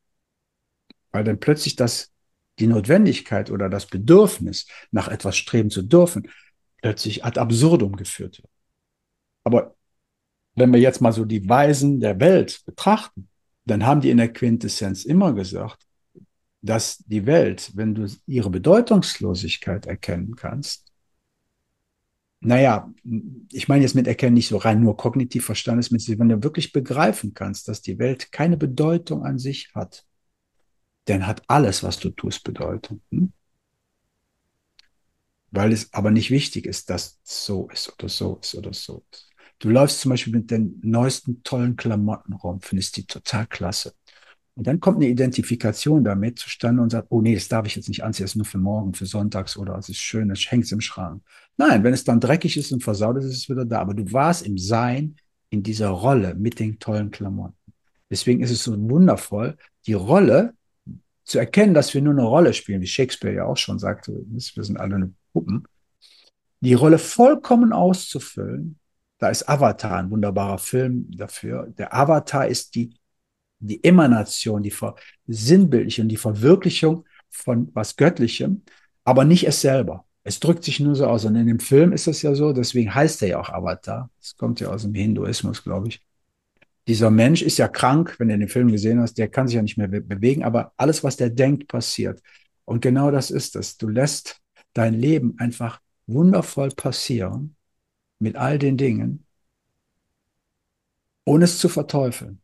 [1.12, 2.12] weil dann plötzlich das,
[2.60, 6.30] die Notwendigkeit oder das Bedürfnis, nach etwas streben zu dürfen,
[6.82, 8.50] plötzlich ad absurdum geführt wird.
[9.44, 9.76] Aber
[10.56, 13.30] wenn wir jetzt mal so die Weisen der Welt betrachten,
[13.66, 15.86] dann haben die in der Quintessenz immer gesagt,
[16.62, 20.85] dass die Welt, wenn du ihre Bedeutungslosigkeit erkennen kannst,
[22.46, 22.94] naja,
[23.52, 27.34] ich meine jetzt mit erkennen nicht so rein nur kognitiv mit, wenn du wirklich begreifen
[27.34, 30.06] kannst, dass die Welt keine Bedeutung an sich hat,
[31.06, 33.02] dann hat alles, was du tust, Bedeutung.
[33.12, 33.34] Hm?
[35.52, 39.32] Weil es aber nicht wichtig ist, dass so ist oder so ist oder so ist.
[39.60, 43.96] Du läufst zum Beispiel mit den neuesten tollen Klamotten rum, findest die total klasse.
[44.56, 47.90] Und dann kommt eine Identifikation damit zustande und sagt, oh nee, das darf ich jetzt
[47.90, 50.72] nicht anziehen, das ist nur für morgen, für sonntags oder es ist schön, es hängt
[50.72, 51.22] im Schrank.
[51.58, 53.82] Nein, wenn es dann dreckig ist und versaut ist, ist es wieder da.
[53.82, 55.18] Aber du warst im Sein
[55.50, 57.56] in dieser Rolle mit den tollen Klamotten.
[58.10, 60.54] Deswegen ist es so wundervoll, die Rolle
[61.26, 64.64] zu erkennen, dass wir nur eine Rolle spielen, wie Shakespeare ja auch schon sagte, wir
[64.64, 65.68] sind alle eine Puppen,
[66.62, 68.80] die Rolle vollkommen auszufüllen
[69.18, 71.68] da ist Avatar, ein wunderbarer Film dafür.
[71.78, 72.96] Der Avatar ist die,
[73.68, 74.74] die Emanation, die
[75.28, 78.64] Sinnbildlichung, die Verwirklichung von was Göttlichem,
[79.04, 80.06] aber nicht es selber.
[80.24, 81.26] Es drückt sich nur so aus.
[81.26, 84.10] Und in dem Film ist es ja so, deswegen heißt er ja auch Avatar.
[84.20, 86.02] Das kommt ja aus dem Hinduismus, glaube ich.
[86.88, 89.62] Dieser Mensch ist ja krank, wenn du den Film gesehen hast, der kann sich ja
[89.62, 92.22] nicht mehr be bewegen, aber alles, was der denkt, passiert.
[92.64, 93.78] Und genau das ist es.
[93.78, 94.42] Du lässt
[94.74, 97.56] dein Leben einfach wundervoll passieren
[98.20, 99.26] mit all den Dingen,
[101.26, 102.42] ohne es zu verteufeln,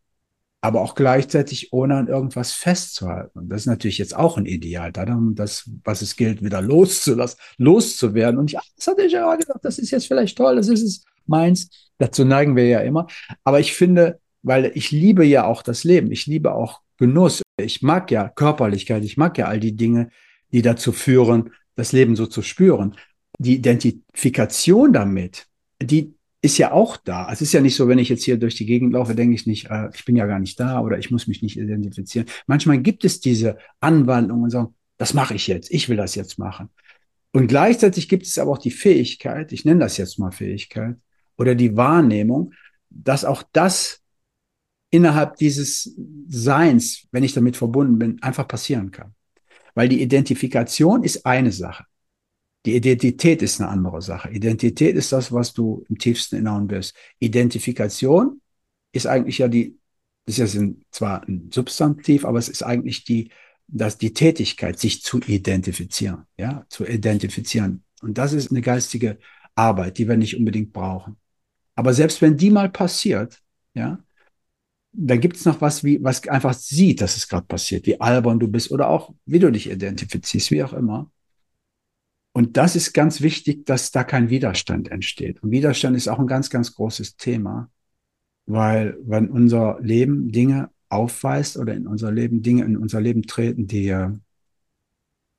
[0.61, 3.39] aber auch gleichzeitig ohne an irgendwas festzuhalten.
[3.39, 7.39] Und das ist natürlich jetzt auch ein Ideal, darum, das, was es gilt, wieder loszulassen,
[7.57, 8.39] loszuwerden.
[8.39, 11.03] Und ja, das hatte ich ja gedacht, das ist jetzt vielleicht toll, das ist es
[11.25, 11.89] meins.
[11.97, 13.07] Dazu neigen wir ja immer.
[13.43, 17.81] Aber ich finde, weil ich liebe ja auch das Leben, ich liebe auch Genuss, ich
[17.81, 20.09] mag ja Körperlichkeit, ich mag ja all die Dinge,
[20.51, 22.95] die dazu führen, das Leben so zu spüren.
[23.39, 25.47] Die Identifikation damit,
[25.81, 27.31] die ist ja auch da.
[27.31, 29.45] Es ist ja nicht so, wenn ich jetzt hier durch die Gegend laufe, denke ich
[29.45, 32.27] nicht, äh, ich bin ja gar nicht da oder ich muss mich nicht identifizieren.
[32.47, 36.39] Manchmal gibt es diese Anwandlungen und sagen, das mache ich jetzt, ich will das jetzt
[36.39, 36.69] machen.
[37.31, 40.97] Und gleichzeitig gibt es aber auch die Fähigkeit, ich nenne das jetzt mal Fähigkeit,
[41.37, 42.53] oder die Wahrnehmung,
[42.89, 44.01] dass auch das
[44.89, 45.95] innerhalb dieses
[46.27, 49.15] Seins, wenn ich damit verbunden bin, einfach passieren kann.
[49.73, 51.85] Weil die Identifikation ist eine Sache.
[52.65, 54.29] Die Identität ist eine andere Sache.
[54.29, 56.95] Identität ist das, was du im tiefsten Inneren bist.
[57.19, 58.41] Identifikation
[58.91, 59.79] ist eigentlich ja die,
[60.25, 63.31] das ist ja zwar ein Substantiv, aber es ist eigentlich die,
[63.67, 67.83] dass die Tätigkeit, sich zu identifizieren, ja, zu identifizieren.
[68.01, 69.17] Und das ist eine geistige
[69.55, 71.17] Arbeit, die wir nicht unbedingt brauchen.
[71.75, 73.39] Aber selbst wenn die mal passiert,
[73.73, 74.03] ja,
[74.93, 78.39] dann gibt es noch was, wie, was einfach sieht, dass es gerade passiert, wie albern
[78.39, 81.09] du bist oder auch, wie du dich identifizierst, wie auch immer.
[82.33, 85.43] Und das ist ganz wichtig, dass da kein Widerstand entsteht.
[85.43, 87.69] Und Widerstand ist auch ein ganz, ganz großes Thema,
[88.45, 93.67] weil wenn unser Leben Dinge aufweist oder in unser Leben Dinge in unser Leben treten,
[93.67, 94.09] die äh,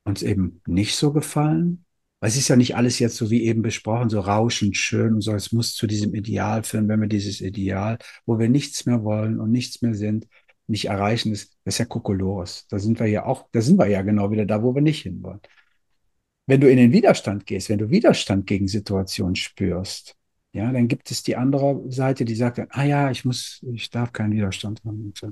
[0.04, 1.84] uns eben nicht so gefallen,
[2.20, 5.20] weil es ist ja nicht alles jetzt so wie eben besprochen, so rauschend schön und
[5.22, 9.02] so, es muss zu diesem Ideal führen, wenn wir dieses Ideal, wo wir nichts mehr
[9.04, 10.26] wollen und nichts mehr sind,
[10.66, 12.66] nicht erreichen, ist, das ist ja Kokolores.
[12.68, 15.02] Da sind wir ja auch, da sind wir ja genau wieder da, wo wir nicht
[15.02, 15.40] hinwollen.
[16.46, 20.16] Wenn du in den Widerstand gehst, wenn du Widerstand gegen Situationen spürst,
[20.52, 24.12] ja, dann gibt es die andere Seite, die sagt, ah ja, ich muss, ich darf
[24.12, 25.12] keinen Widerstand haben.
[25.14, 25.22] Ich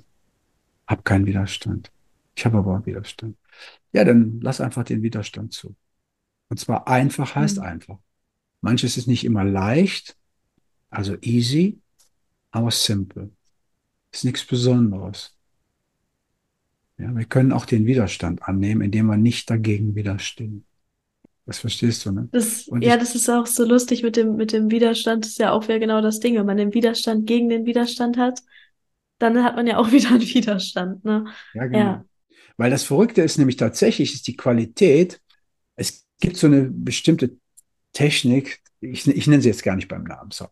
[0.87, 1.93] hab keinen Widerstand.
[2.35, 3.37] Ich habe aber Widerstand.
[3.93, 5.75] Ja, dann lass einfach den Widerstand zu.
[6.49, 7.65] Und zwar einfach heißt mhm.
[7.65, 7.99] einfach.
[8.63, 10.17] Manches ist nicht immer leicht,
[10.91, 11.79] also easy,
[12.51, 13.31] aber simple.
[14.13, 15.37] Ist nichts Besonderes.
[16.99, 20.65] Ja, wir können auch den Widerstand annehmen, indem wir nicht dagegen widerstehen.
[21.51, 22.29] Das verstehst du, ne?
[22.31, 25.25] Das, ja, das ist auch so lustig mit dem, mit dem Widerstand.
[25.25, 26.37] Das ist ja auch wieder genau das Ding.
[26.37, 28.41] Wenn man den Widerstand gegen den Widerstand hat,
[29.19, 31.05] dann hat man ja auch wieder einen Widerstand.
[31.05, 31.25] Ne?
[31.55, 31.79] Ja, genau.
[31.79, 32.05] Ja.
[32.57, 35.21] Weil das Verrückte ist nämlich tatsächlich, ist die Qualität,
[35.75, 37.37] es gibt so eine bestimmte
[37.93, 40.47] Technik, ich, ich nenne sie jetzt gar nicht beim Namen, so,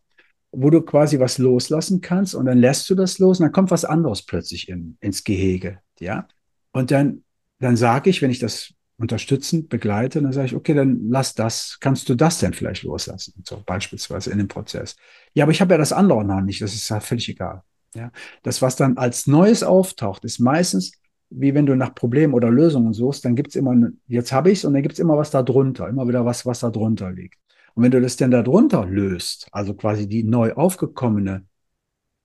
[0.50, 3.70] wo du quasi was loslassen kannst und dann lässt du das los und dann kommt
[3.70, 6.26] was anderes plötzlich in, ins Gehege, ja.
[6.72, 7.22] Und dann,
[7.60, 11.78] dann sage ich, wenn ich das unterstützend begleite, dann sage ich, okay, dann lass das,
[11.80, 13.34] kannst du das denn vielleicht loslassen?
[13.46, 14.96] So beispielsweise in dem Prozess.
[15.34, 17.62] Ja, aber ich habe ja das andere noch nicht, das ist ja völlig egal.
[17.94, 18.10] Ja,
[18.42, 20.92] das, was dann als Neues auftaucht, ist meistens
[21.30, 23.74] wie wenn du nach Problemen oder Lösungen suchst, dann gibt es immer,
[24.06, 26.46] jetzt habe ich es und dann gibt es immer was da drunter, immer wieder was,
[26.46, 27.38] was da drunter liegt.
[27.74, 31.46] Und wenn du das denn da drunter löst, also quasi die neu aufgekommene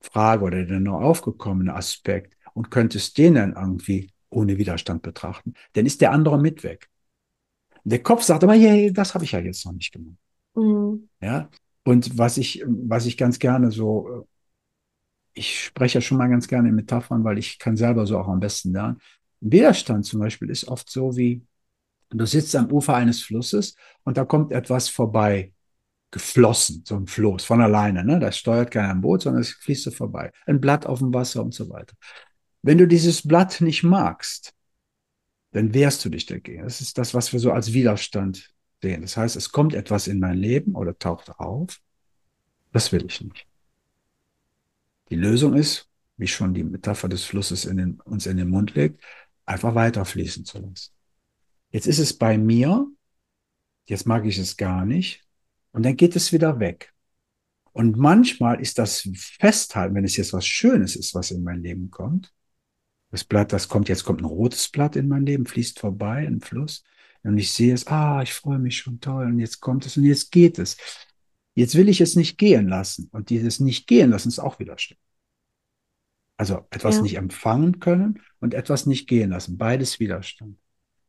[0.00, 5.86] Frage oder der neu aufgekommene Aspekt und könntest den dann irgendwie ohne Widerstand betrachten, dann
[5.86, 6.88] ist der andere mit weg.
[7.84, 10.16] Der Kopf sagt aber, hey, das habe ich ja jetzt noch nicht gemacht.
[10.54, 11.08] Mhm.
[11.20, 11.48] Ja.
[11.84, 14.26] Und was ich, was ich ganz gerne so
[15.34, 18.28] ich spreche ja schon mal ganz gerne in Metaphern, weil ich kann selber so auch
[18.28, 19.00] am besten lernen.
[19.40, 21.44] Widerstand zum Beispiel ist oft so wie,
[22.10, 23.74] du sitzt am Ufer eines Flusses
[24.04, 25.52] und da kommt etwas vorbei
[26.10, 28.04] geflossen, so ein Floß von alleine.
[28.04, 28.20] Ne?
[28.20, 30.30] Das steuert keiner am Boot, sondern es fließt so vorbei.
[30.46, 31.96] Ein Blatt auf dem Wasser und so weiter.
[32.64, 34.54] Wenn du dieses Blatt nicht magst,
[35.50, 36.62] dann wehrst du dich dagegen.
[36.62, 39.02] Das ist das, was wir so als Widerstand sehen.
[39.02, 41.78] Das heißt, es kommt etwas in mein Leben oder taucht auf.
[42.72, 43.46] Das will ich nicht.
[45.10, 48.74] Die Lösung ist, wie schon die Metapher des Flusses in den, uns in den Mund
[48.74, 48.98] legt,
[49.44, 50.90] einfach weiterfließen zu lassen.
[51.70, 52.86] Jetzt ist es bei mir,
[53.84, 55.22] jetzt mag ich es gar nicht,
[55.72, 56.94] und dann geht es wieder weg.
[57.72, 59.06] Und manchmal ist das
[59.38, 62.32] Festhalten, wenn es jetzt was Schönes ist, was in mein Leben kommt,
[63.14, 66.40] das Blatt, das kommt, jetzt kommt ein rotes Blatt in mein Leben, fließt vorbei, ein
[66.40, 66.82] Fluss,
[67.22, 70.02] und ich sehe es, ah, ich freue mich schon toll, und jetzt kommt es und
[70.02, 70.76] jetzt geht es.
[71.54, 73.08] Jetzt will ich es nicht gehen lassen.
[73.12, 75.00] Und dieses nicht gehen lassen ist auch Widerstand.
[76.36, 77.02] Also etwas ja.
[77.02, 79.56] nicht empfangen können und etwas nicht gehen lassen.
[79.56, 80.58] Beides Widerstand.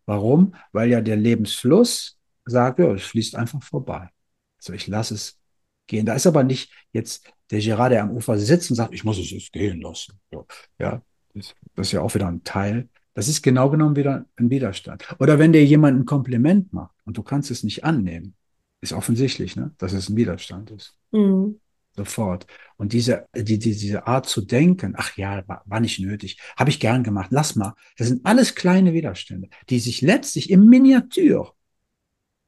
[0.06, 0.54] Warum?
[0.72, 4.12] Weil ja der Lebensfluss sagt, ja, es fließt einfach vorbei.
[4.60, 5.40] Also ich lasse es
[5.88, 6.06] gehen.
[6.06, 9.18] Da ist aber nicht jetzt der Gerard, der am Ufer sitzt und sagt, ich muss
[9.18, 10.20] es jetzt gehen lassen.
[10.78, 11.02] Ja,
[11.36, 12.90] das ist ja auch wieder ein Teil.
[13.14, 15.06] Das ist genau genommen wieder ein Widerstand.
[15.20, 18.36] Oder wenn dir jemand ein Kompliment macht und du kannst es nicht annehmen,
[18.82, 19.74] ist offensichtlich, ne?
[19.78, 20.98] dass es ein Widerstand ist.
[21.12, 21.60] Mhm.
[21.96, 22.46] Sofort.
[22.76, 26.70] Und diese, die, die, diese Art zu denken, ach ja, war, war nicht nötig, habe
[26.70, 27.74] ich gern gemacht, lass mal.
[27.98, 31.56] Das sind alles kleine Widerstände, die sich letztlich im Miniatur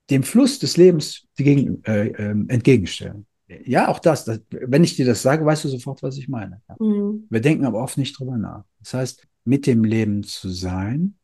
[0.10, 3.26] dem Fluss des Lebens gegen, äh, äh, entgegenstellen.
[3.48, 6.62] Ja, auch das, das, wenn ich dir das sage, weißt du sofort, was ich meine.
[6.68, 6.76] Ja.
[6.80, 7.28] Mhm.
[7.30, 8.66] Wir denken aber oft nicht drüber nach.
[8.80, 11.16] Das heißt, mit dem Leben zu sein,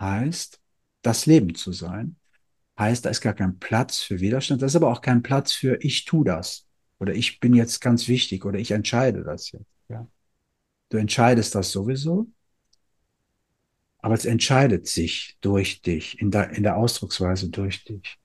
[0.00, 0.60] heißt,
[1.02, 2.16] das Leben zu sein,
[2.78, 5.76] heißt, da ist gar kein Platz für Widerstand, da ist aber auch kein Platz für
[5.80, 6.66] ich tu das
[6.98, 9.66] oder ich bin jetzt ganz wichtig oder ich entscheide das jetzt.
[9.88, 10.08] Ja.
[10.90, 12.28] Du entscheidest das sowieso,
[13.98, 18.18] aber es entscheidet sich durch dich, in der, in der Ausdrucksweise durch dich.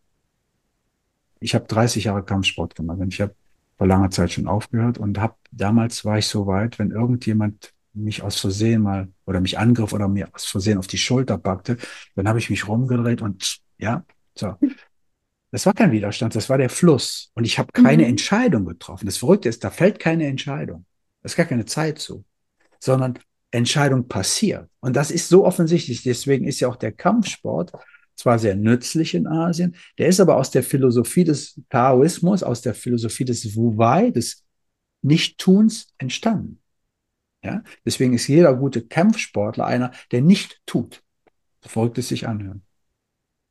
[1.39, 3.35] Ich habe 30 Jahre Kampfsport gemacht und ich habe
[3.77, 8.21] vor langer Zeit schon aufgehört und habe damals war ich so weit, wenn irgendjemand mich
[8.21, 11.77] aus Versehen mal oder mich angriff oder mir aus Versehen auf die Schulter packte,
[12.15, 14.03] dann habe ich mich rumgedreht und ja,
[14.35, 14.55] so.
[15.51, 17.31] Das war kein Widerstand, das war der Fluss.
[17.33, 18.09] Und ich habe keine mhm.
[18.09, 19.07] Entscheidung getroffen.
[19.07, 20.85] Das Verrückte ist, da fällt keine Entscheidung.
[21.21, 22.23] Da ist gar keine Zeit zu.
[22.79, 23.17] Sondern
[23.51, 24.69] Entscheidung passiert.
[24.79, 26.03] Und das ist so offensichtlich.
[26.03, 27.71] Deswegen ist ja auch der Kampfsport
[28.19, 32.73] zwar sehr nützlich in Asien, der ist aber aus der Philosophie des Taoismus, aus der
[32.73, 34.43] Philosophie des Wu Wei, des
[35.01, 36.59] Nichttuns entstanden.
[37.43, 37.63] Ja?
[37.85, 41.01] Deswegen ist jeder gute Kampfsportler einer, der nicht tut.
[41.63, 42.63] So verrückt es sich anhören.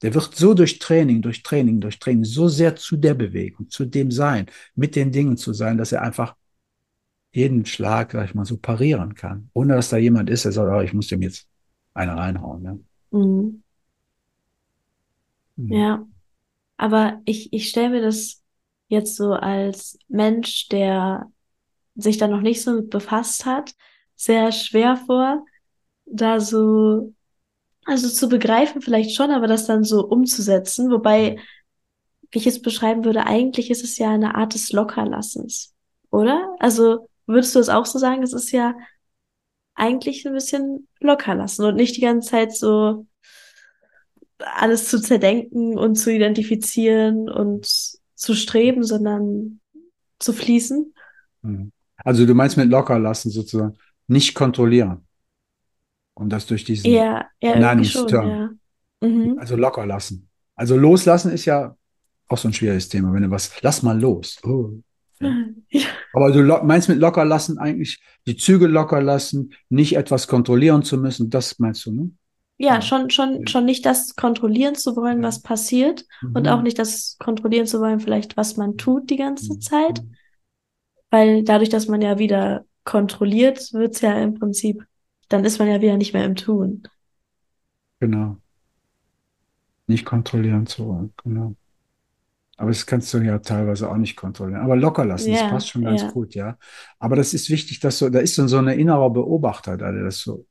[0.03, 3.87] Der wird so durch Training, durch Training, durch Training so sehr zu der Bewegung, zu
[3.87, 6.37] dem Sein, mit den Dingen zu sein, dass er einfach
[7.33, 9.51] jeden Schlag, sag ich mal, so parieren kann.
[9.55, 11.49] Ohne dass da jemand ist, der sagt, oh, ich muss dem jetzt
[11.95, 12.63] eine reinhauen.
[12.63, 12.81] Ne?
[13.11, 13.63] Mhm.
[15.59, 15.73] Mhm.
[15.73, 16.07] Ja.
[16.77, 18.43] Aber ich, ich stelle mir das
[18.89, 21.31] jetzt so als Mensch, der
[21.97, 23.75] sich da noch nicht so mit befasst hat,
[24.15, 25.45] sehr schwer vor,
[26.07, 27.13] da so
[27.85, 30.91] also zu begreifen vielleicht schon, aber das dann so umzusetzen.
[30.91, 31.39] Wobei,
[32.31, 35.75] wie ich es beschreiben würde, eigentlich ist es ja eine Art des Lockerlassens,
[36.11, 36.55] oder?
[36.59, 38.23] Also würdest du es auch so sagen?
[38.23, 38.75] Es ist ja
[39.75, 43.07] eigentlich ein bisschen lockerlassen und nicht die ganze Zeit so
[44.39, 47.67] alles zu zerdenken und zu identifizieren und
[48.15, 49.61] zu streben, sondern
[50.19, 50.95] zu fließen.
[51.43, 51.73] Hm.
[52.05, 53.77] Also du meinst mit lockerlassen sozusagen,
[54.07, 55.05] nicht kontrollieren.
[56.15, 58.51] Und das durch diesen ja, ja, schon, ja.
[59.01, 59.37] Mhm.
[59.39, 60.29] Also locker lassen.
[60.57, 61.77] Also loslassen ist ja
[62.27, 63.13] auch so ein schwieriges Thema.
[63.13, 64.39] Wenn du was, lass mal los.
[64.43, 64.73] Oh.
[65.21, 65.35] Ja.
[66.13, 70.99] Aber du meinst mit locker lassen eigentlich die Züge locker lassen, nicht etwas kontrollieren zu
[70.99, 72.11] müssen, das meinst du, ne?
[72.59, 72.83] Ja, ja.
[72.83, 76.37] schon, schon, schon nicht das kontrollieren zu wollen, was passiert mhm.
[76.37, 79.61] und auch nicht das kontrollieren zu wollen, vielleicht was man tut die ganze mhm.
[79.61, 80.03] Zeit.
[81.11, 84.85] Weil dadurch, dass man ja wieder kontrolliert, wird's ja im Prinzip,
[85.29, 86.83] dann ist man ja wieder nicht mehr im Tun.
[88.01, 88.37] Genau.
[89.87, 91.55] Nicht kontrollieren zu wollen, genau.
[92.59, 94.61] Aber das kannst du ja teilweise auch nicht kontrollieren.
[94.63, 96.11] Aber locker lassen, yeah, das passt schon ganz yeah.
[96.11, 96.59] gut, ja.
[96.99, 100.03] Aber das ist wichtig, dass so, da ist dann so ein innerer Beobachter da, der
[100.03, 100.45] das so,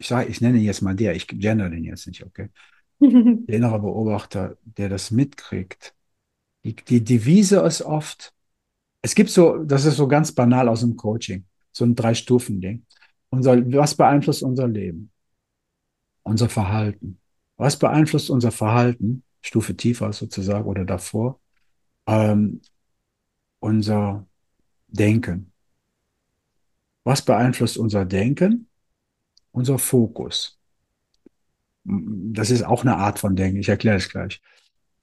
[0.00, 2.48] ich sage, ich nenne ihn jetzt mal der, ich gender den jetzt nicht, okay?
[3.00, 5.94] der innere Beobachter, der das mitkriegt.
[6.64, 8.32] Die, die Devise ist oft,
[9.02, 12.84] es gibt so, das ist so ganz banal aus dem Coaching, so ein Drei-Stufen-Ding.
[13.30, 15.10] Was beeinflusst unser Leben?
[16.22, 17.20] Unser Verhalten.
[17.56, 19.22] Was beeinflusst unser Verhalten?
[19.42, 21.40] Stufe tiefer sozusagen oder davor
[22.06, 22.60] ähm,
[23.60, 24.26] unser
[24.88, 25.52] Denken.
[27.04, 28.69] Was beeinflusst unser Denken?
[29.52, 30.58] Unser Fokus.
[31.84, 33.58] Das ist auch eine Art von Denken.
[33.58, 34.40] Ich erkläre es gleich.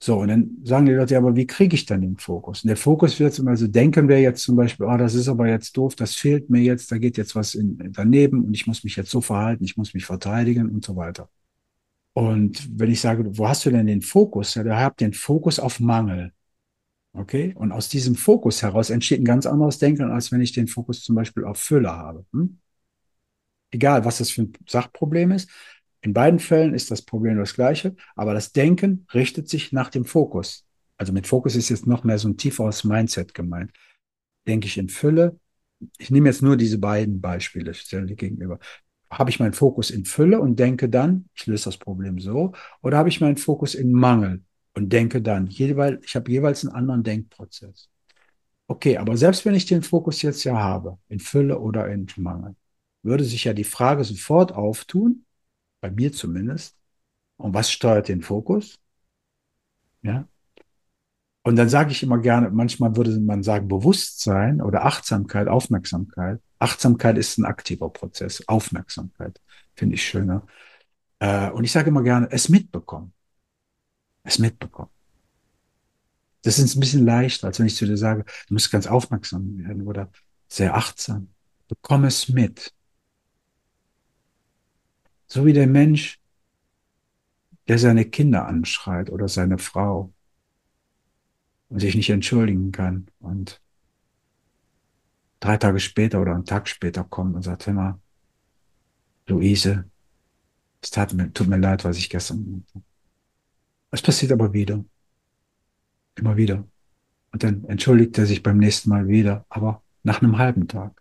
[0.00, 2.62] So, und dann sagen die Leute, ja, aber wie kriege ich dann den Fokus?
[2.62, 5.48] Und der Fokus wird zum Beispiel, denken wir jetzt zum Beispiel, oh, das ist aber
[5.48, 8.84] jetzt doof, das fehlt mir jetzt, da geht jetzt was in, daneben und ich muss
[8.84, 11.28] mich jetzt so verhalten, ich muss mich verteidigen und so weiter.
[12.12, 14.54] Und wenn ich sage, wo hast du denn den Fokus?
[14.54, 16.32] Ja, da habt den Fokus auf Mangel.
[17.12, 17.54] Okay?
[17.56, 21.02] Und aus diesem Fokus heraus entsteht ein ganz anderes Denken, als wenn ich den Fokus
[21.02, 22.24] zum Beispiel auf Fülle habe.
[22.32, 22.58] Hm?
[23.70, 25.50] Egal, was das für ein Sachproblem ist.
[26.00, 30.04] In beiden Fällen ist das Problem das gleiche, aber das Denken richtet sich nach dem
[30.04, 30.64] Fokus.
[30.96, 33.72] Also mit Fokus ist jetzt noch mehr so ein tieferes Mindset gemeint.
[34.46, 35.38] Denke ich in Fülle?
[35.98, 38.58] Ich nehme jetzt nur diese beiden Beispiele, stelle die gegenüber.
[39.10, 42.52] Habe ich meinen Fokus in Fülle und denke dann, ich löse das Problem so,
[42.82, 44.42] oder habe ich meinen Fokus in Mangel
[44.74, 45.60] und denke dann, ich
[46.14, 47.88] habe jeweils einen anderen Denkprozess.
[48.66, 52.54] Okay, aber selbst wenn ich den Fokus jetzt ja habe, in Fülle oder in Mangel,
[53.02, 55.24] würde sich ja die Frage sofort auftun,
[55.80, 56.76] bei mir zumindest,
[57.36, 58.78] und was steuert den Fokus?
[60.02, 60.28] Ja.
[61.42, 66.40] Und dann sage ich immer gerne, manchmal würde man sagen Bewusstsein oder Achtsamkeit, Aufmerksamkeit.
[66.58, 68.46] Achtsamkeit ist ein aktiver Prozess.
[68.48, 69.40] Aufmerksamkeit
[69.74, 70.46] finde ich schöner.
[71.20, 73.12] Äh, und ich sage immer gerne, es mitbekommen.
[74.24, 74.90] Es mitbekommen.
[76.42, 79.58] Das ist ein bisschen leichter, als wenn ich zu dir sage, du musst ganz aufmerksam
[79.58, 80.10] werden oder
[80.48, 81.28] sehr achtsam.
[81.68, 82.72] Bekomme es mit.
[85.28, 86.18] So wie der Mensch,
[87.68, 90.12] der seine Kinder anschreit oder seine Frau
[91.68, 93.60] und sich nicht entschuldigen kann und
[95.40, 98.00] drei Tage später oder einen Tag später kommt und sagt, immer,
[99.26, 99.84] Luise,
[100.80, 102.84] es tat mir, tut mir leid, was ich gestern gemacht habe.
[103.90, 104.84] Es passiert aber wieder.
[106.16, 106.66] Immer wieder.
[107.32, 110.97] Und dann entschuldigt er sich beim nächsten Mal wieder, aber nach einem halben Tag.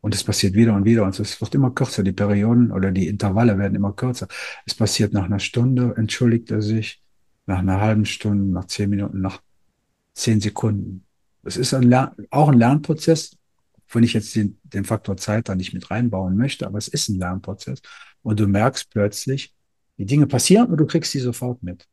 [0.00, 2.02] Und es passiert wieder und wieder und es wird immer kürzer.
[2.02, 4.28] Die Perioden oder die Intervalle werden immer kürzer.
[4.64, 7.02] Es passiert nach einer Stunde, entschuldigt er sich,
[7.46, 9.42] nach einer halben Stunde, nach zehn Minuten, nach
[10.14, 11.04] zehn Sekunden.
[11.42, 11.92] Es ist ein
[12.30, 13.36] auch ein Lernprozess,
[13.92, 17.08] wenn ich jetzt den, den Faktor Zeit da nicht mit reinbauen möchte, aber es ist
[17.08, 17.82] ein Lernprozess.
[18.22, 19.54] Und du merkst plötzlich,
[19.98, 21.88] die Dinge passieren und du kriegst sie sofort mit.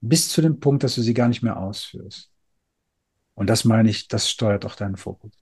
[0.00, 2.30] Bis zu dem Punkt, dass du sie gar nicht mehr ausführst.
[3.34, 5.32] Und das meine ich, das steuert auch deinen Fokus.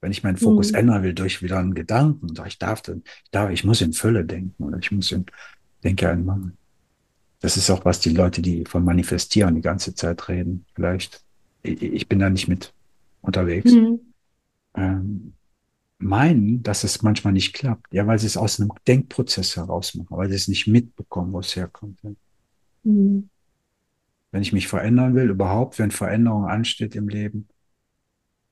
[0.00, 0.78] Wenn ich meinen Fokus mhm.
[0.78, 4.62] ändern will durch wieder einen Gedanken, ich darf, ich darf, ich muss in Fülle denken
[4.62, 5.24] oder ich muss in,
[5.82, 6.52] denke an Mangel.
[7.40, 11.24] Das ist auch was die Leute, die von Manifestieren die ganze Zeit reden, vielleicht
[11.64, 12.72] ich bin da nicht mit
[13.22, 14.00] unterwegs, mhm.
[14.74, 15.32] ähm,
[15.98, 17.92] meinen, dass es manchmal nicht klappt.
[17.92, 21.40] Ja, weil sie es aus einem Denkprozess heraus machen, weil sie es nicht mitbekommen, wo
[21.40, 21.98] es herkommt.
[22.82, 23.30] Mhm.
[24.30, 27.48] Wenn ich mich verändern will, überhaupt, wenn Veränderung ansteht im Leben,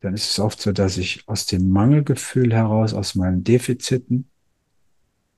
[0.02, 4.28] dann ist es oft so, dass ich aus dem Mangelgefühl heraus, aus meinen Defiziten,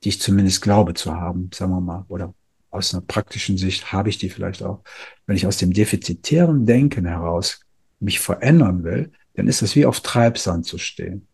[0.03, 2.35] die ich zumindest glaube zu haben, sagen wir mal, oder
[2.71, 4.83] aus einer praktischen Sicht habe ich die vielleicht auch.
[5.27, 7.61] Wenn ich aus dem defizitären Denken heraus
[8.01, 11.29] mich verändern will, dann ist es wie auf Treibsand zu stehen.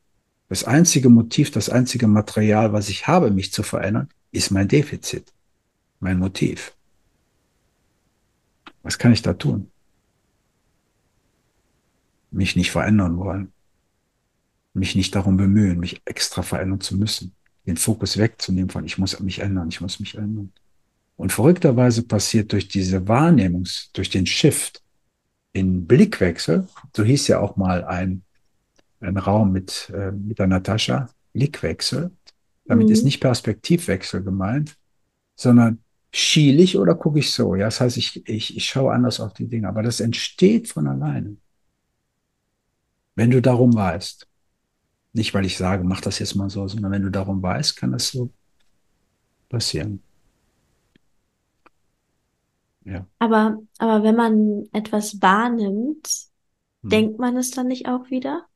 [0.48, 5.32] Das einzige Motiv, das einzige Material, was ich habe, mich zu verändern, ist mein Defizit,
[6.00, 6.74] mein Motiv.
[8.82, 9.70] Was kann ich da tun?
[12.30, 13.52] Mich nicht verändern wollen.
[14.72, 17.34] Mich nicht darum bemühen, mich extra verändern zu müssen.
[17.66, 20.52] Den Fokus wegzunehmen von, ich muss mich ändern, ich muss mich ändern.
[21.16, 24.82] Und verrückterweise passiert durch diese Wahrnehmungs, durch den Shift
[25.52, 26.66] in Blickwechsel,
[26.96, 28.22] so hieß ja auch mal ein,
[29.00, 32.10] ein Raum mit, äh, mit der Natascha, Blickwechsel.
[32.64, 32.92] Damit mhm.
[32.92, 34.76] ist nicht Perspektivwechsel gemeint,
[35.34, 35.80] sondern
[36.12, 37.54] schiele ich oder gucke ich so?
[37.54, 40.86] Ja, das heißt, ich, ich, ich schaue anders auf die Dinge, aber das entsteht von
[40.86, 41.36] alleine.
[43.20, 44.26] Wenn du darum weißt.
[45.12, 47.92] Nicht, weil ich sage, mach das jetzt mal so, sondern wenn du darum weißt, kann
[47.92, 48.30] das so
[49.50, 50.02] passieren.
[52.86, 53.06] Ja.
[53.18, 56.08] Aber, aber wenn man etwas wahrnimmt,
[56.80, 56.88] hm.
[56.88, 58.46] denkt man es dann nicht auch wieder?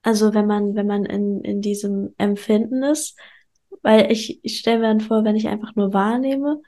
[0.00, 3.14] Also wenn man, wenn man in, in diesem Empfinden ist,
[3.82, 6.62] weil ich, ich stelle mir dann vor, wenn ich einfach nur wahrnehme,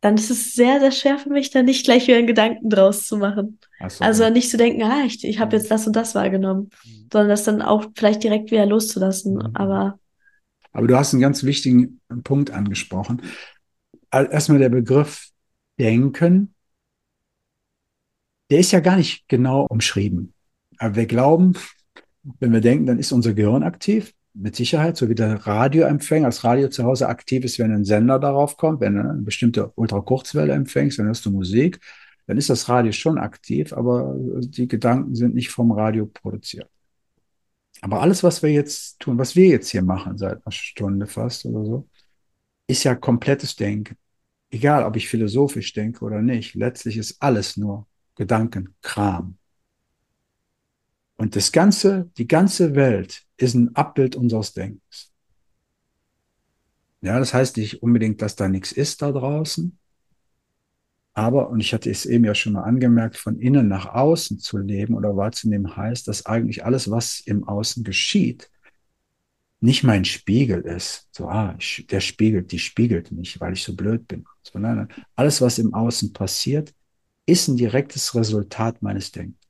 [0.00, 3.06] dann ist es sehr, sehr schwer für mich, da nicht gleich wieder einen Gedanken draus
[3.06, 3.58] zu machen.
[3.88, 4.04] So.
[4.04, 7.08] Also nicht zu denken, ah, ich, ich habe jetzt das und das wahrgenommen, mhm.
[7.12, 9.34] sondern das dann auch vielleicht direkt wieder loszulassen.
[9.34, 9.50] Mhm.
[9.54, 9.98] Aber
[10.72, 13.22] aber du hast einen ganz wichtigen Punkt angesprochen.
[14.12, 15.30] Erstmal der Begriff
[15.78, 16.54] Denken,
[18.50, 20.34] der ist ja gar nicht genau umschrieben.
[20.78, 21.54] Aber wir glauben,
[22.40, 26.44] wenn wir denken, dann ist unser Gehirn aktiv, mit Sicherheit, so wie der Radioempfänger, das
[26.44, 30.52] Radio zu Hause aktiv ist, wenn ein Sender darauf kommt, wenn du eine bestimmte Ultrakurzwelle
[30.52, 31.80] empfängst, dann hörst du Musik,
[32.26, 36.68] dann ist das Radio schon aktiv, aber die Gedanken sind nicht vom Radio produziert.
[37.80, 41.46] Aber alles, was wir jetzt tun, was wir jetzt hier machen, seit einer Stunde fast
[41.46, 41.88] oder so,
[42.66, 43.96] ist ja komplettes Denken.
[44.50, 47.86] Egal, ob ich philosophisch denke oder nicht, letztlich ist alles nur
[48.16, 49.37] Gedankenkram.
[51.18, 55.12] Und das ganze, die ganze Welt ist ein Abbild unseres Denkens.
[57.02, 59.78] Ja, das heißt nicht unbedingt, dass da nichts ist da draußen,
[61.18, 64.56] aber, und ich hatte es eben ja schon mal angemerkt, von innen nach außen zu
[64.56, 68.48] leben oder wahrzunehmen heißt, dass eigentlich alles, was im Außen geschieht,
[69.58, 71.08] nicht mein Spiegel ist.
[71.10, 71.58] So, ah,
[71.90, 74.26] der spiegelt, die spiegelt mich, weil ich so blöd bin.
[74.44, 76.72] Sondern alles, was im Außen passiert,
[77.26, 79.47] ist ein direktes Resultat meines Denkens.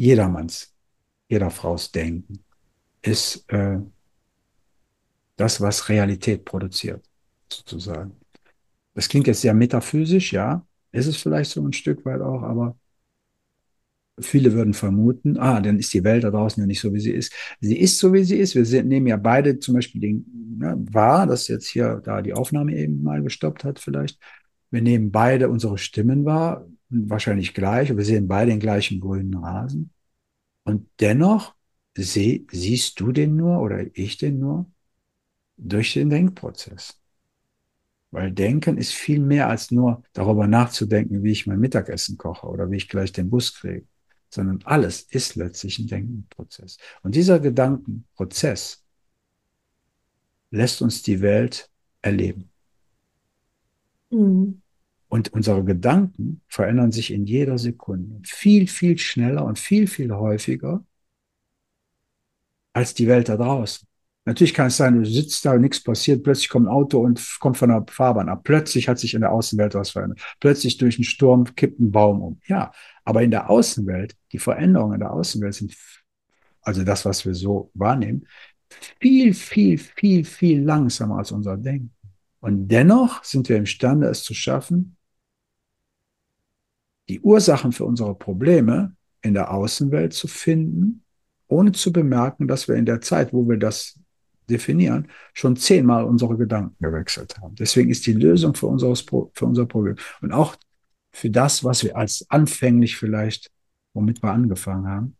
[0.00, 0.74] Jedermanns,
[1.28, 2.42] jeder Fraus Denken
[3.02, 3.78] ist äh,
[5.36, 7.04] das, was Realität produziert,
[7.52, 8.12] sozusagen.
[8.94, 12.78] Das klingt jetzt sehr metaphysisch, ja, ist es vielleicht so ein Stück weit auch, aber
[14.18, 17.12] viele würden vermuten, ah, dann ist die Welt da draußen ja nicht so, wie sie
[17.12, 17.34] ist.
[17.60, 18.54] Sie ist so, wie sie ist.
[18.54, 22.32] Wir sind, nehmen ja beide zum Beispiel den, ja, wahr, dass jetzt hier da die
[22.32, 24.18] Aufnahme eben mal gestoppt hat vielleicht.
[24.70, 29.92] Wir nehmen beide unsere Stimmen wahr, wahrscheinlich gleich, wir sehen beide den gleichen grünen Rasen.
[30.64, 31.54] Und dennoch
[31.96, 34.70] seh, siehst du den nur oder ich den nur
[35.56, 37.00] durch den Denkprozess.
[38.10, 42.70] Weil Denken ist viel mehr als nur darüber nachzudenken, wie ich mein Mittagessen koche oder
[42.70, 43.86] wie ich gleich den Bus kriege,
[44.30, 46.78] sondern alles ist letztlich ein Denkenprozess.
[47.02, 48.84] Und dieser Gedankenprozess
[50.50, 51.70] lässt uns die Welt
[52.02, 52.50] erleben.
[54.10, 54.60] Mhm.
[55.10, 60.84] Und unsere Gedanken verändern sich in jeder Sekunde viel, viel schneller und viel, viel häufiger
[62.72, 63.88] als die Welt da draußen.
[64.24, 67.56] Natürlich kann es sein, du sitzt da, nichts passiert, plötzlich kommt ein Auto und kommt
[67.56, 68.42] von der Fahrbahn ab.
[68.44, 70.20] Plötzlich hat sich in der Außenwelt was verändert.
[70.38, 72.40] Plötzlich durch einen Sturm kippt ein Baum um.
[72.46, 72.70] Ja,
[73.04, 75.74] aber in der Außenwelt, die Veränderungen in der Außenwelt sind,
[76.62, 78.28] also das, was wir so wahrnehmen,
[79.00, 81.92] viel, viel, viel, viel langsamer als unser Denken.
[82.38, 84.96] Und dennoch sind wir imstande, es zu schaffen,
[87.08, 91.02] die Ursachen für unsere Probleme in der Außenwelt zu finden,
[91.48, 93.98] ohne zu bemerken, dass wir in der Zeit, wo wir das
[94.48, 97.54] definieren, schon zehnmal unsere Gedanken gewechselt haben.
[97.54, 100.56] Deswegen ist die Lösung für, unseres, für unser Problem und auch
[101.12, 103.50] für das, was wir als anfänglich vielleicht,
[103.94, 105.16] womit wir angefangen haben,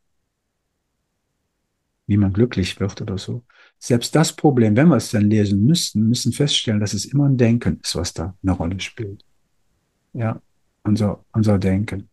[2.07, 3.45] wie man glücklich wird oder so.
[3.79, 7.37] Selbst das Problem, wenn wir es dann lesen müssten, müssen feststellen, dass es immer ein
[7.37, 9.25] Denken ist, was da eine Rolle spielt.
[10.13, 10.41] Ja,
[10.83, 12.09] unser, unser Denken.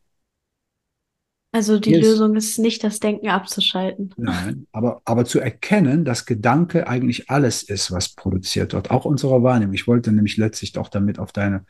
[1.52, 4.14] Also die Hier Lösung ist nicht, das Denken abzuschalten.
[4.18, 9.42] Nein, aber, aber zu erkennen, dass Gedanke eigentlich alles ist, was produziert wird, auch unsere
[9.42, 9.74] Wahrnehmung.
[9.74, 11.66] Ich wollte nämlich letztlich auch damit auf deine,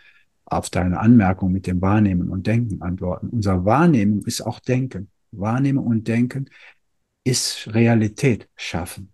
[0.46, 3.30] auf deine Anmerkung mit dem Wahrnehmen und Denken antworten.
[3.30, 5.10] Unser Wahrnehmen ist auch Denken.
[5.32, 6.50] Wahrnehmen und Denken
[7.24, 9.14] ist Realität schaffen.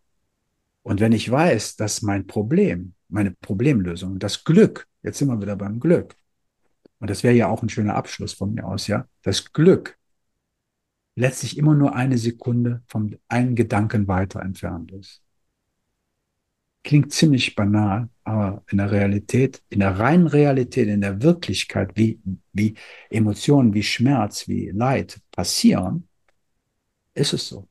[0.82, 5.56] Und wenn ich weiß, dass mein Problem, meine Problemlösung, das Glück, jetzt sind wir wieder
[5.56, 6.16] beim Glück,
[7.04, 9.98] und das wäre ja auch ein schöner Abschluss von mir aus, ja, das Glück
[11.16, 15.22] letztlich immer nur eine Sekunde vom einen Gedanken weiter entfernt ist.
[16.82, 22.22] Klingt ziemlich banal, aber in der Realität, in der reinen Realität, in der Wirklichkeit, wie,
[22.54, 22.76] wie
[23.10, 26.08] Emotionen, wie Schmerz, wie Leid passieren,
[27.16, 27.68] ist es so.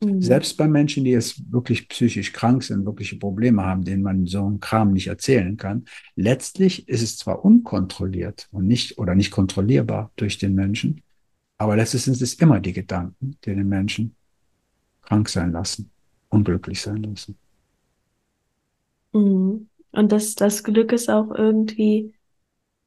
[0.00, 0.20] Mhm.
[0.22, 4.46] Selbst bei Menschen, die jetzt wirklich psychisch krank sind, wirkliche Probleme haben, denen man so
[4.46, 10.12] einen Kram nicht erzählen kann, letztlich ist es zwar unkontrolliert und nicht oder nicht kontrollierbar
[10.16, 11.02] durch den Menschen,
[11.56, 14.14] aber letztlich sind es immer die Gedanken, die den Menschen
[15.02, 15.90] krank sein lassen,
[16.28, 17.36] unglücklich sein lassen.
[19.12, 19.68] Mhm.
[19.90, 22.14] Und das, das Glück ist auch irgendwie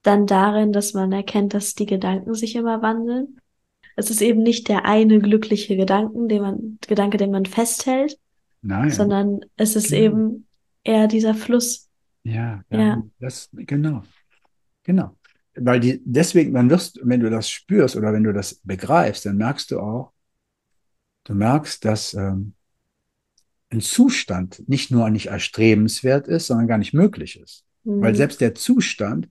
[0.03, 3.40] dann darin, dass man erkennt, dass die Gedanken sich immer wandeln.
[3.95, 8.17] Es ist eben nicht der eine glückliche Gedanken, den man, Gedanke, den man festhält,
[8.61, 8.89] Nein.
[8.91, 10.01] sondern es ist Genau.
[10.01, 10.47] eben
[10.83, 11.89] eher dieser Fluss.
[12.23, 13.03] Ja, ja, Ja.
[13.19, 14.03] das, genau,
[14.83, 15.15] genau.
[15.55, 19.37] Weil die, deswegen, dann wirst, wenn du das spürst oder wenn du das begreifst, dann
[19.37, 20.13] merkst du auch,
[21.25, 22.53] du merkst, dass ähm,
[23.69, 27.65] ein Zustand nicht nur nicht erstrebenswert ist, sondern gar nicht möglich ist.
[27.83, 28.17] Weil Mhm.
[28.17, 29.27] selbst der Zustand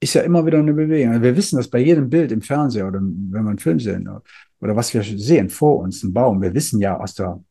[0.00, 1.12] ist ja immer wieder eine Bewegung.
[1.12, 4.08] Also Wir wissen das bei jedem Bild im Fernseher oder wenn wir einen Film sehen
[4.08, 4.22] oder,
[4.60, 6.40] oder was wir sehen vor uns, ein Baum.
[6.40, 7.42] Wir wissen ja aus der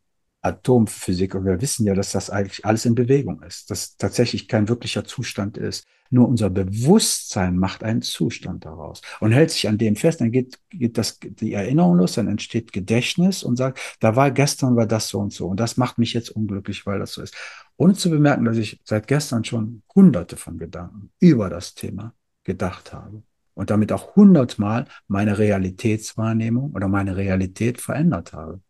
[0.41, 4.69] Atomphysik und wir wissen ja, dass das eigentlich alles in Bewegung ist, dass tatsächlich kein
[4.69, 5.85] wirklicher Zustand ist.
[6.09, 10.57] Nur unser Bewusstsein macht einen Zustand daraus und hält sich an dem fest, dann geht,
[10.69, 15.09] geht das, die Erinnerung los, dann entsteht Gedächtnis und sagt, da war gestern war das
[15.09, 17.35] so und so und das macht mich jetzt unglücklich, weil das so ist.
[17.75, 22.13] Ohne zu bemerken, dass ich seit gestern schon hunderte von Gedanken über das Thema
[22.47, 23.21] gedacht habe
[23.53, 28.61] und damit auch hundertmal meine Realitätswahrnehmung oder meine Realität verändert habe.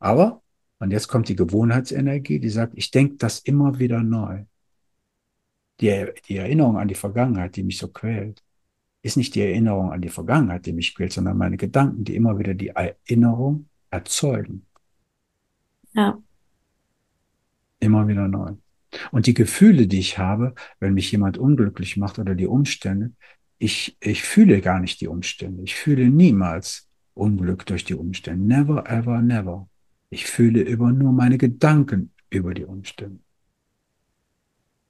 [0.00, 0.42] Aber,
[0.80, 4.44] und jetzt kommt die Gewohnheitsenergie, die sagt, ich denke das immer wieder neu.
[5.80, 8.42] Die, die Erinnerung an die Vergangenheit, die mich so quält,
[9.02, 12.38] ist nicht die Erinnerung an die Vergangenheit, die mich quält, sondern meine Gedanken, die immer
[12.38, 14.66] wieder die Erinnerung erzeugen.
[15.92, 16.18] Ja.
[17.78, 18.54] Immer wieder neu.
[19.12, 23.12] Und die Gefühle, die ich habe, wenn mich jemand unglücklich macht oder die Umstände,
[23.58, 25.62] ich, ich fühle gar nicht die Umstände.
[25.62, 28.42] Ich fühle niemals Unglück durch die Umstände.
[28.42, 29.68] Never, ever, never.
[30.08, 33.20] Ich fühle über nur meine Gedanken über die Umstände.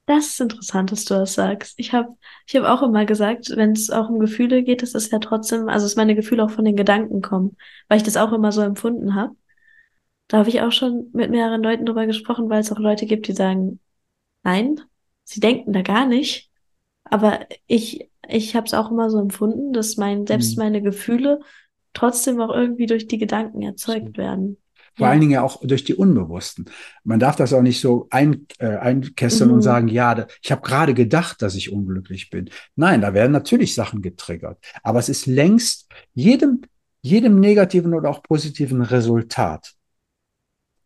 [0.07, 1.75] Das ist interessant, dass du das sagst.
[1.77, 5.11] Ich habe ich hab auch immer gesagt, wenn es auch um Gefühle geht, dass es
[5.11, 7.55] ja trotzdem, also dass meine Gefühle auch von den Gedanken kommen,
[7.87, 9.35] weil ich das auch immer so empfunden habe.
[10.27, 13.27] Da habe ich auch schon mit mehreren Leuten drüber gesprochen, weil es auch Leute gibt,
[13.27, 13.79] die sagen,
[14.43, 14.81] nein,
[15.23, 16.49] sie denken da gar nicht.
[17.03, 20.63] Aber ich, ich habe es auch immer so empfunden, dass mein, selbst Mhm.
[20.63, 21.41] meine Gefühle
[21.93, 24.57] trotzdem auch irgendwie durch die Gedanken erzeugt werden.
[24.95, 25.11] Vor Ja.
[25.11, 26.65] allen Dingen ja auch durch die Unbewussten.
[27.03, 29.55] Man darf das auch nicht so ein, äh, einkesseln Mhm.
[29.55, 32.49] und sagen, ja, ich habe gerade gedacht, dass ich unglücklich bin.
[32.75, 34.57] Nein, da werden natürlich Sachen getriggert.
[34.83, 36.61] Aber es ist längst jedem,
[37.01, 39.73] jedem negativen oder auch positiven Resultat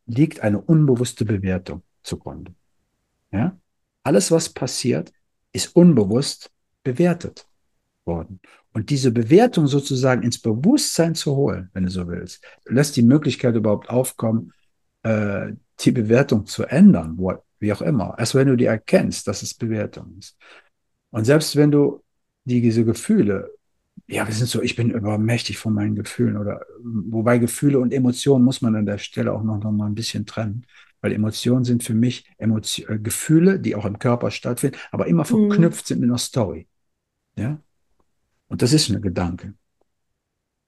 [0.08, 2.54] liegt eine unbewusste Bewertung zugrunde.
[3.32, 3.58] Ja?
[4.04, 5.12] Alles, was passiert,
[5.52, 6.52] ist unbewusst
[6.84, 7.48] bewertet
[8.06, 8.40] worden.
[8.74, 13.56] Und diese Bewertung sozusagen ins Bewusstsein zu holen, wenn du so willst, lässt die Möglichkeit
[13.56, 14.52] überhaupt aufkommen,
[15.04, 18.16] äh, die Bewertung zu ändern, wo, wie auch immer.
[18.18, 20.38] Erst wenn du die erkennst, dass es Bewertung ist.
[21.12, 22.04] Und selbst wenn du
[22.44, 23.50] die, diese Gefühle,
[24.08, 28.44] ja, wir sind so, ich bin übermächtig von meinen Gefühlen oder, wobei Gefühle und Emotionen
[28.44, 30.66] muss man an der Stelle auch noch, noch mal ein bisschen trennen.
[31.06, 35.22] Weil Emotionen sind für mich Emotio äh, Gefühle, die auch im Körper stattfinden, aber immer
[35.22, 35.50] Mhm.
[35.52, 36.68] verknüpft sind mit einer Story.
[37.38, 37.62] Ja?
[38.48, 39.54] Und das ist ein Gedanke.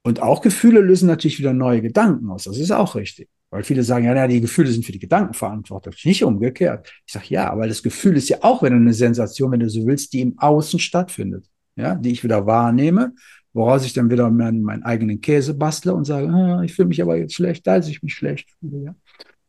[0.03, 2.43] Und auch Gefühle lösen natürlich wieder neue Gedanken aus.
[2.43, 3.29] Das ist auch richtig.
[3.49, 6.05] Weil viele sagen, ja, ja, die Gefühle sind für die Gedanken verantwortlich.
[6.05, 6.93] Nicht umgekehrt.
[7.07, 9.87] Ich sage, ja, aber das Gefühl ist ja auch wieder eine Sensation, wenn du so
[9.87, 11.47] willst, die im Außen stattfindet.
[11.75, 13.13] Ja, die ich wieder wahrnehme,
[13.53, 17.01] woraus ich dann wieder meinen, meinen eigenen Käse bastle und sage, ah, ich fühle mich
[17.01, 18.83] aber jetzt schlecht, als ich mich schlecht fühle.
[18.83, 18.95] Ja?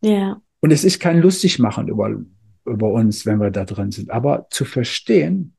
[0.00, 0.42] Ja.
[0.60, 2.16] Und es ist kein Lustigmachen über,
[2.64, 4.10] über uns, wenn wir da drin sind.
[4.10, 5.54] Aber zu verstehen,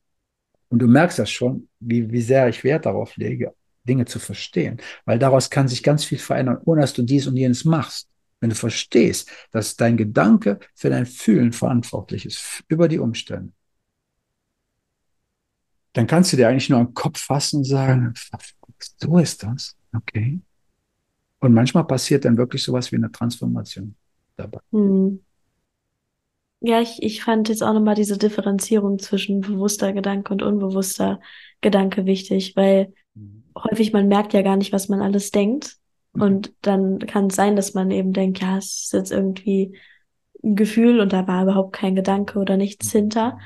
[0.70, 3.54] und du merkst das schon, wie, wie sehr ich Wert darauf lege,
[3.88, 4.80] Dinge zu verstehen.
[5.06, 8.08] Weil daraus kann sich ganz viel verändern, ohne dass du dies und jenes machst.
[8.40, 13.52] Wenn du verstehst, dass dein Gedanke für dein Fühlen verantwortlich ist, über die Umstände,
[15.94, 18.14] dann kannst du dir eigentlich nur am Kopf fassen und sagen,
[18.98, 19.76] so ist das.
[19.94, 20.40] Okay.
[21.40, 23.96] Und manchmal passiert dann wirklich sowas wie eine Transformation
[24.40, 24.60] dabei.
[24.72, 25.20] Hm.
[26.62, 31.22] Ja, ich, ich fand jetzt auch nochmal diese Differenzierung zwischen bewusster Gedanke und unbewusster
[31.62, 32.94] Gedanke wichtig, weil
[33.58, 35.78] häufig man merkt ja gar nicht, was man alles denkt.
[36.12, 39.78] Und dann kann es sein, dass man eben denkt, ja, es ist jetzt irgendwie
[40.44, 43.38] ein Gefühl und da war überhaupt kein Gedanke oder nichts hinter.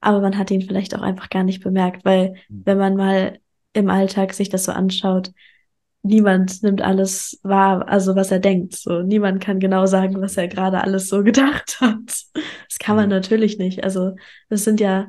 [0.00, 2.34] Aber man hat ihn vielleicht auch einfach gar nicht bemerkt, weil
[2.64, 3.38] wenn man mal
[3.72, 5.32] im Alltag sich das so anschaut,
[6.04, 8.74] niemand nimmt alles wahr, also was er denkt.
[8.74, 12.26] So, niemand kann genau sagen, was er gerade alles so gedacht hat.
[12.68, 13.82] Das kann man natürlich nicht.
[13.82, 14.14] Also,
[14.48, 15.08] das sind ja,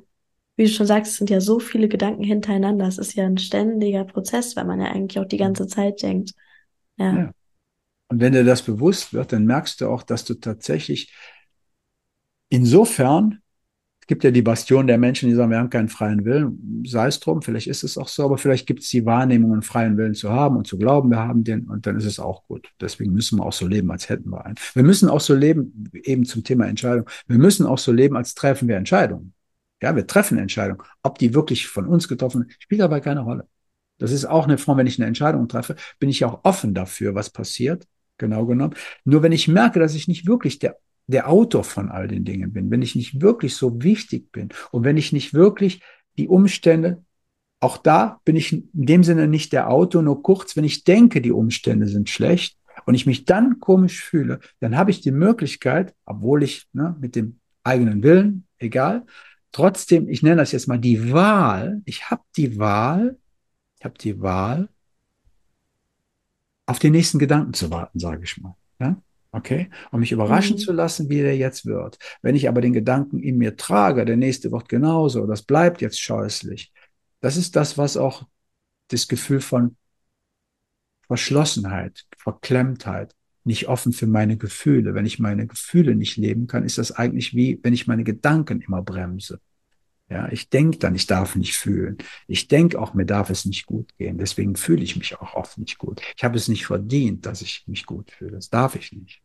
[0.56, 2.88] wie du schon sagst, es sind ja so viele Gedanken hintereinander.
[2.88, 6.32] Es ist ja ein ständiger Prozess, weil man ja eigentlich auch die ganze Zeit denkt.
[6.98, 7.18] Ja.
[7.18, 7.32] Ja.
[8.08, 11.14] Und wenn dir das bewusst wird, dann merkst du auch, dass du tatsächlich
[12.50, 13.42] insofern,
[14.06, 17.08] es gibt ja die Bastion der Menschen, die sagen, wir haben keinen freien Willen, sei
[17.08, 19.98] es drum, vielleicht ist es auch so, aber vielleicht gibt es die Wahrnehmung, einen freien
[19.98, 22.72] Willen zu haben und zu glauben, wir haben den und dann ist es auch gut.
[22.80, 24.58] Deswegen müssen wir auch so leben, als hätten wir einen.
[24.76, 28.36] Wir müssen auch so leben, eben zum Thema Entscheidung, wir müssen auch so leben, als
[28.36, 29.34] treffen wir Entscheidungen.
[29.82, 30.84] Ja, wir treffen Entscheidungen.
[31.02, 33.48] Ob die wirklich von uns getroffen sind, spielt dabei keine Rolle.
[33.98, 37.16] Das ist auch eine Form, wenn ich eine Entscheidung treffe, bin ich auch offen dafür,
[37.16, 37.88] was passiert,
[38.20, 38.76] genau genommen.
[39.04, 40.78] Nur wenn ich merke, dass ich nicht wirklich der,
[41.08, 44.84] der Autor von all den Dingen bin, wenn ich nicht wirklich so wichtig bin und
[44.84, 45.82] wenn ich nicht wirklich
[46.18, 47.04] die Umstände,
[47.60, 51.22] auch da bin ich in dem Sinne nicht der Autor, nur kurz, wenn ich denke,
[51.22, 55.96] die Umstände sind schlecht und ich mich dann komisch fühle, dann habe ich die Möglichkeit,
[56.06, 59.06] obwohl ich ne, mit dem eigenen Willen, egal,
[59.52, 63.18] trotzdem, ich nenne das jetzt mal die Wahl, ich habe die Wahl,
[63.80, 64.70] ich habe die Wahl,
[66.68, 68.56] auf den nächsten Gedanken zu warten, sage ich mal.
[69.36, 69.70] Okay?
[69.92, 70.60] Um mich überraschen mhm.
[70.60, 71.98] zu lassen, wie der jetzt wird.
[72.22, 76.00] Wenn ich aber den Gedanken in mir trage, der nächste wird genauso, das bleibt jetzt
[76.00, 76.72] scheußlich.
[77.20, 78.24] Das ist das, was auch
[78.88, 79.76] das Gefühl von
[81.08, 83.14] Verschlossenheit, Verklemmtheit,
[83.44, 84.96] nicht offen für meine Gefühle.
[84.96, 88.62] Wenn ich meine Gefühle nicht leben kann, ist das eigentlich wie, wenn ich meine Gedanken
[88.62, 89.40] immer bremse.
[90.10, 91.98] Ja, ich denke dann, ich darf nicht fühlen.
[92.28, 94.18] Ich denke auch, mir darf es nicht gut gehen.
[94.18, 96.02] Deswegen fühle ich mich auch oft nicht gut.
[96.16, 98.32] Ich habe es nicht verdient, dass ich mich gut fühle.
[98.32, 99.25] Das darf ich nicht.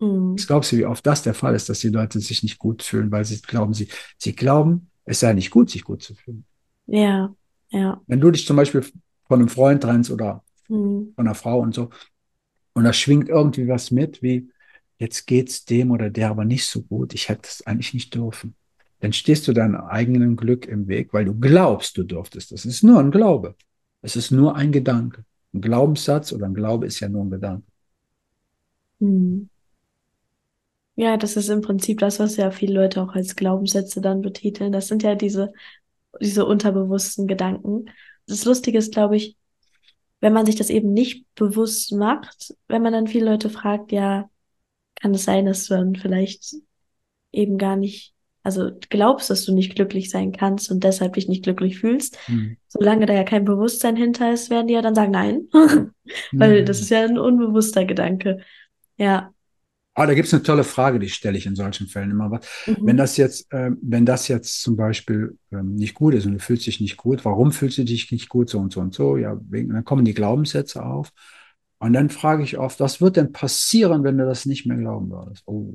[0.00, 0.34] Mhm.
[0.34, 2.82] Was glaubst du, wie oft das der Fall ist, dass die Leute sich nicht gut
[2.82, 3.88] fühlen, weil sie glauben, sie,
[4.18, 6.44] sie glauben, es sei nicht gut, sich gut zu fühlen.
[6.86, 7.34] Ja,
[7.70, 8.00] ja.
[8.06, 8.82] Wenn du dich zum Beispiel
[9.26, 11.12] von einem Freund trennst oder mhm.
[11.14, 11.90] von einer Frau und so,
[12.72, 14.50] und da schwingt irgendwie was mit, wie
[14.98, 18.54] jetzt geht's dem oder der aber nicht so gut, ich hätte es eigentlich nicht dürfen
[19.00, 22.52] dann stehst du deinem eigenen Glück im Weg, weil du glaubst, du dürftest.
[22.52, 23.56] Das ist nur ein Glaube.
[24.02, 25.24] Es ist nur ein Gedanke.
[25.52, 27.66] Ein Glaubenssatz oder ein Glaube ist ja nur ein Gedanke.
[29.00, 29.48] Hm.
[31.00, 34.70] Ja, das ist im Prinzip das, was ja viele Leute auch als Glaubenssätze dann betiteln.
[34.70, 35.50] Das sind ja diese,
[36.20, 37.86] diese unterbewussten Gedanken.
[38.26, 39.38] Das Lustige ist, glaube ich,
[40.20, 44.28] wenn man sich das eben nicht bewusst macht, wenn man dann viele Leute fragt, ja,
[45.00, 46.56] kann es sein, dass du dann vielleicht
[47.32, 51.44] eben gar nicht also glaubst, dass du nicht glücklich sein kannst und deshalb dich nicht
[51.44, 52.58] glücklich fühlst, mhm.
[52.68, 55.48] solange da ja kein Bewusstsein hinter ist, werden die ja dann sagen, nein.
[56.32, 56.66] Weil mhm.
[56.66, 58.40] das ist ja ein unbewusster Gedanke.
[58.98, 59.32] Ja.
[60.00, 62.30] Ah, da gibt es eine tolle Frage, die stelle ich in solchen Fällen immer.
[62.30, 62.40] Mhm.
[62.80, 66.38] Wenn das jetzt, äh, wenn das jetzt zum Beispiel ähm, nicht gut ist und du
[66.38, 69.18] fühlst dich nicht gut, warum fühlst du dich nicht gut, so und so und so?
[69.18, 71.12] Ja, wegen, dann kommen die Glaubenssätze auf.
[71.80, 75.10] Und dann frage ich oft, was wird denn passieren, wenn du das nicht mehr glauben
[75.10, 75.42] würdest?
[75.44, 75.74] Oh,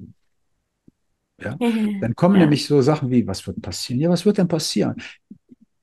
[1.39, 1.55] ja?
[2.01, 2.41] Dann kommen ja.
[2.41, 4.01] nämlich so Sachen wie, was wird passieren?
[4.01, 4.95] Ja, was wird denn passieren?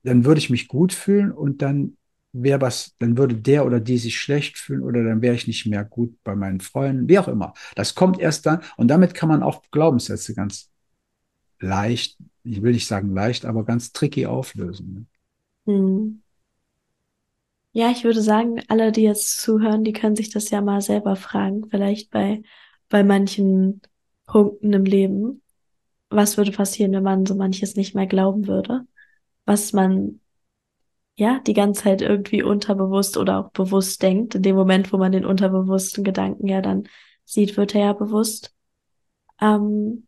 [0.03, 1.95] Dann würde ich mich gut fühlen und dann
[2.33, 5.65] wäre was, dann würde der oder die sich schlecht fühlen oder dann wäre ich nicht
[5.65, 7.53] mehr gut bei meinen Freunden, wie auch immer.
[7.75, 10.71] Das kommt erst dann und damit kann man auch Glaubenssätze ganz
[11.59, 15.07] leicht, ich will nicht sagen leicht, aber ganz tricky auflösen.
[15.65, 15.73] Ne?
[15.73, 16.21] Hm.
[17.71, 21.15] Ja, ich würde sagen, alle, die jetzt zuhören, die können sich das ja mal selber
[21.15, 22.43] fragen, vielleicht bei,
[22.89, 23.81] bei manchen
[24.25, 25.43] Punkten im Leben
[26.15, 28.85] was würde passieren, wenn man so manches nicht mehr glauben würde,
[29.45, 30.19] was man
[31.15, 34.35] ja die ganze Zeit irgendwie unterbewusst oder auch bewusst denkt.
[34.35, 36.87] In dem Moment, wo man den unterbewussten Gedanken ja dann
[37.25, 38.53] sieht, wird er ja bewusst.
[39.39, 40.07] Ähm,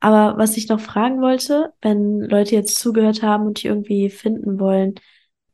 [0.00, 4.58] aber was ich noch fragen wollte, wenn Leute jetzt zugehört haben und dich irgendwie finden
[4.58, 4.94] wollen,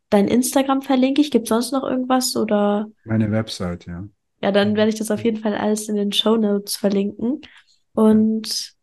[0.09, 1.33] dein Instagram verlinke ich.
[1.33, 2.87] Gibt sonst noch irgendwas oder?
[3.05, 4.05] Meine Website, ja.
[4.43, 7.41] Ja, dann werde ich das auf jeden Fall alles in den Show Notes verlinken.
[7.93, 8.76] Und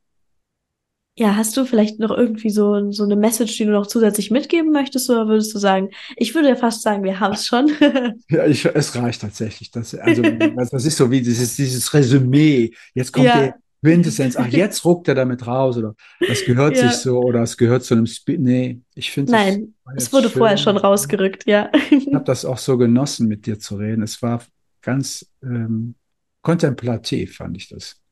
[1.15, 4.71] ja, hast du vielleicht noch irgendwie so, so eine Message, die du noch zusätzlich mitgeben
[4.71, 7.71] möchtest, oder würdest du sagen, ich würde ja fast sagen, wir haben es schon.
[8.29, 9.69] ja, ich, es reicht tatsächlich.
[9.69, 12.71] Das, also, das ist so wie dieses, dieses Resümee.
[12.95, 13.39] Jetzt kommt ja.
[13.39, 14.37] der Quintessenz.
[14.37, 15.93] Ach, jetzt ruckt er damit raus, oder
[16.27, 16.89] das gehört ja.
[16.89, 20.39] sich so, oder es gehört zu einem Sp Nee, ich finde Nein, es wurde schön.
[20.39, 21.69] vorher schon rausgerückt, ja.
[21.91, 24.01] ich habe das auch so genossen, mit dir zu reden.
[24.01, 24.41] Es war
[24.81, 25.93] ganz ähm,
[26.41, 28.02] kontemplativ, fand ich das.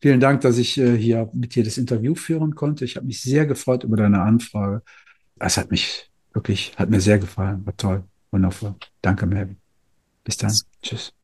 [0.00, 2.84] Vielen Dank, dass ich äh, hier mit dir das Interview führen konnte.
[2.84, 4.82] Ich habe mich sehr gefreut über deine Anfrage.
[5.38, 7.64] Es hat mich wirklich, hat mir sehr gefallen.
[7.66, 8.04] War toll.
[8.30, 8.74] Wundervoll.
[9.00, 9.56] Danke, Melvin.
[10.24, 10.52] Bis dann.
[10.82, 11.15] Tschüss.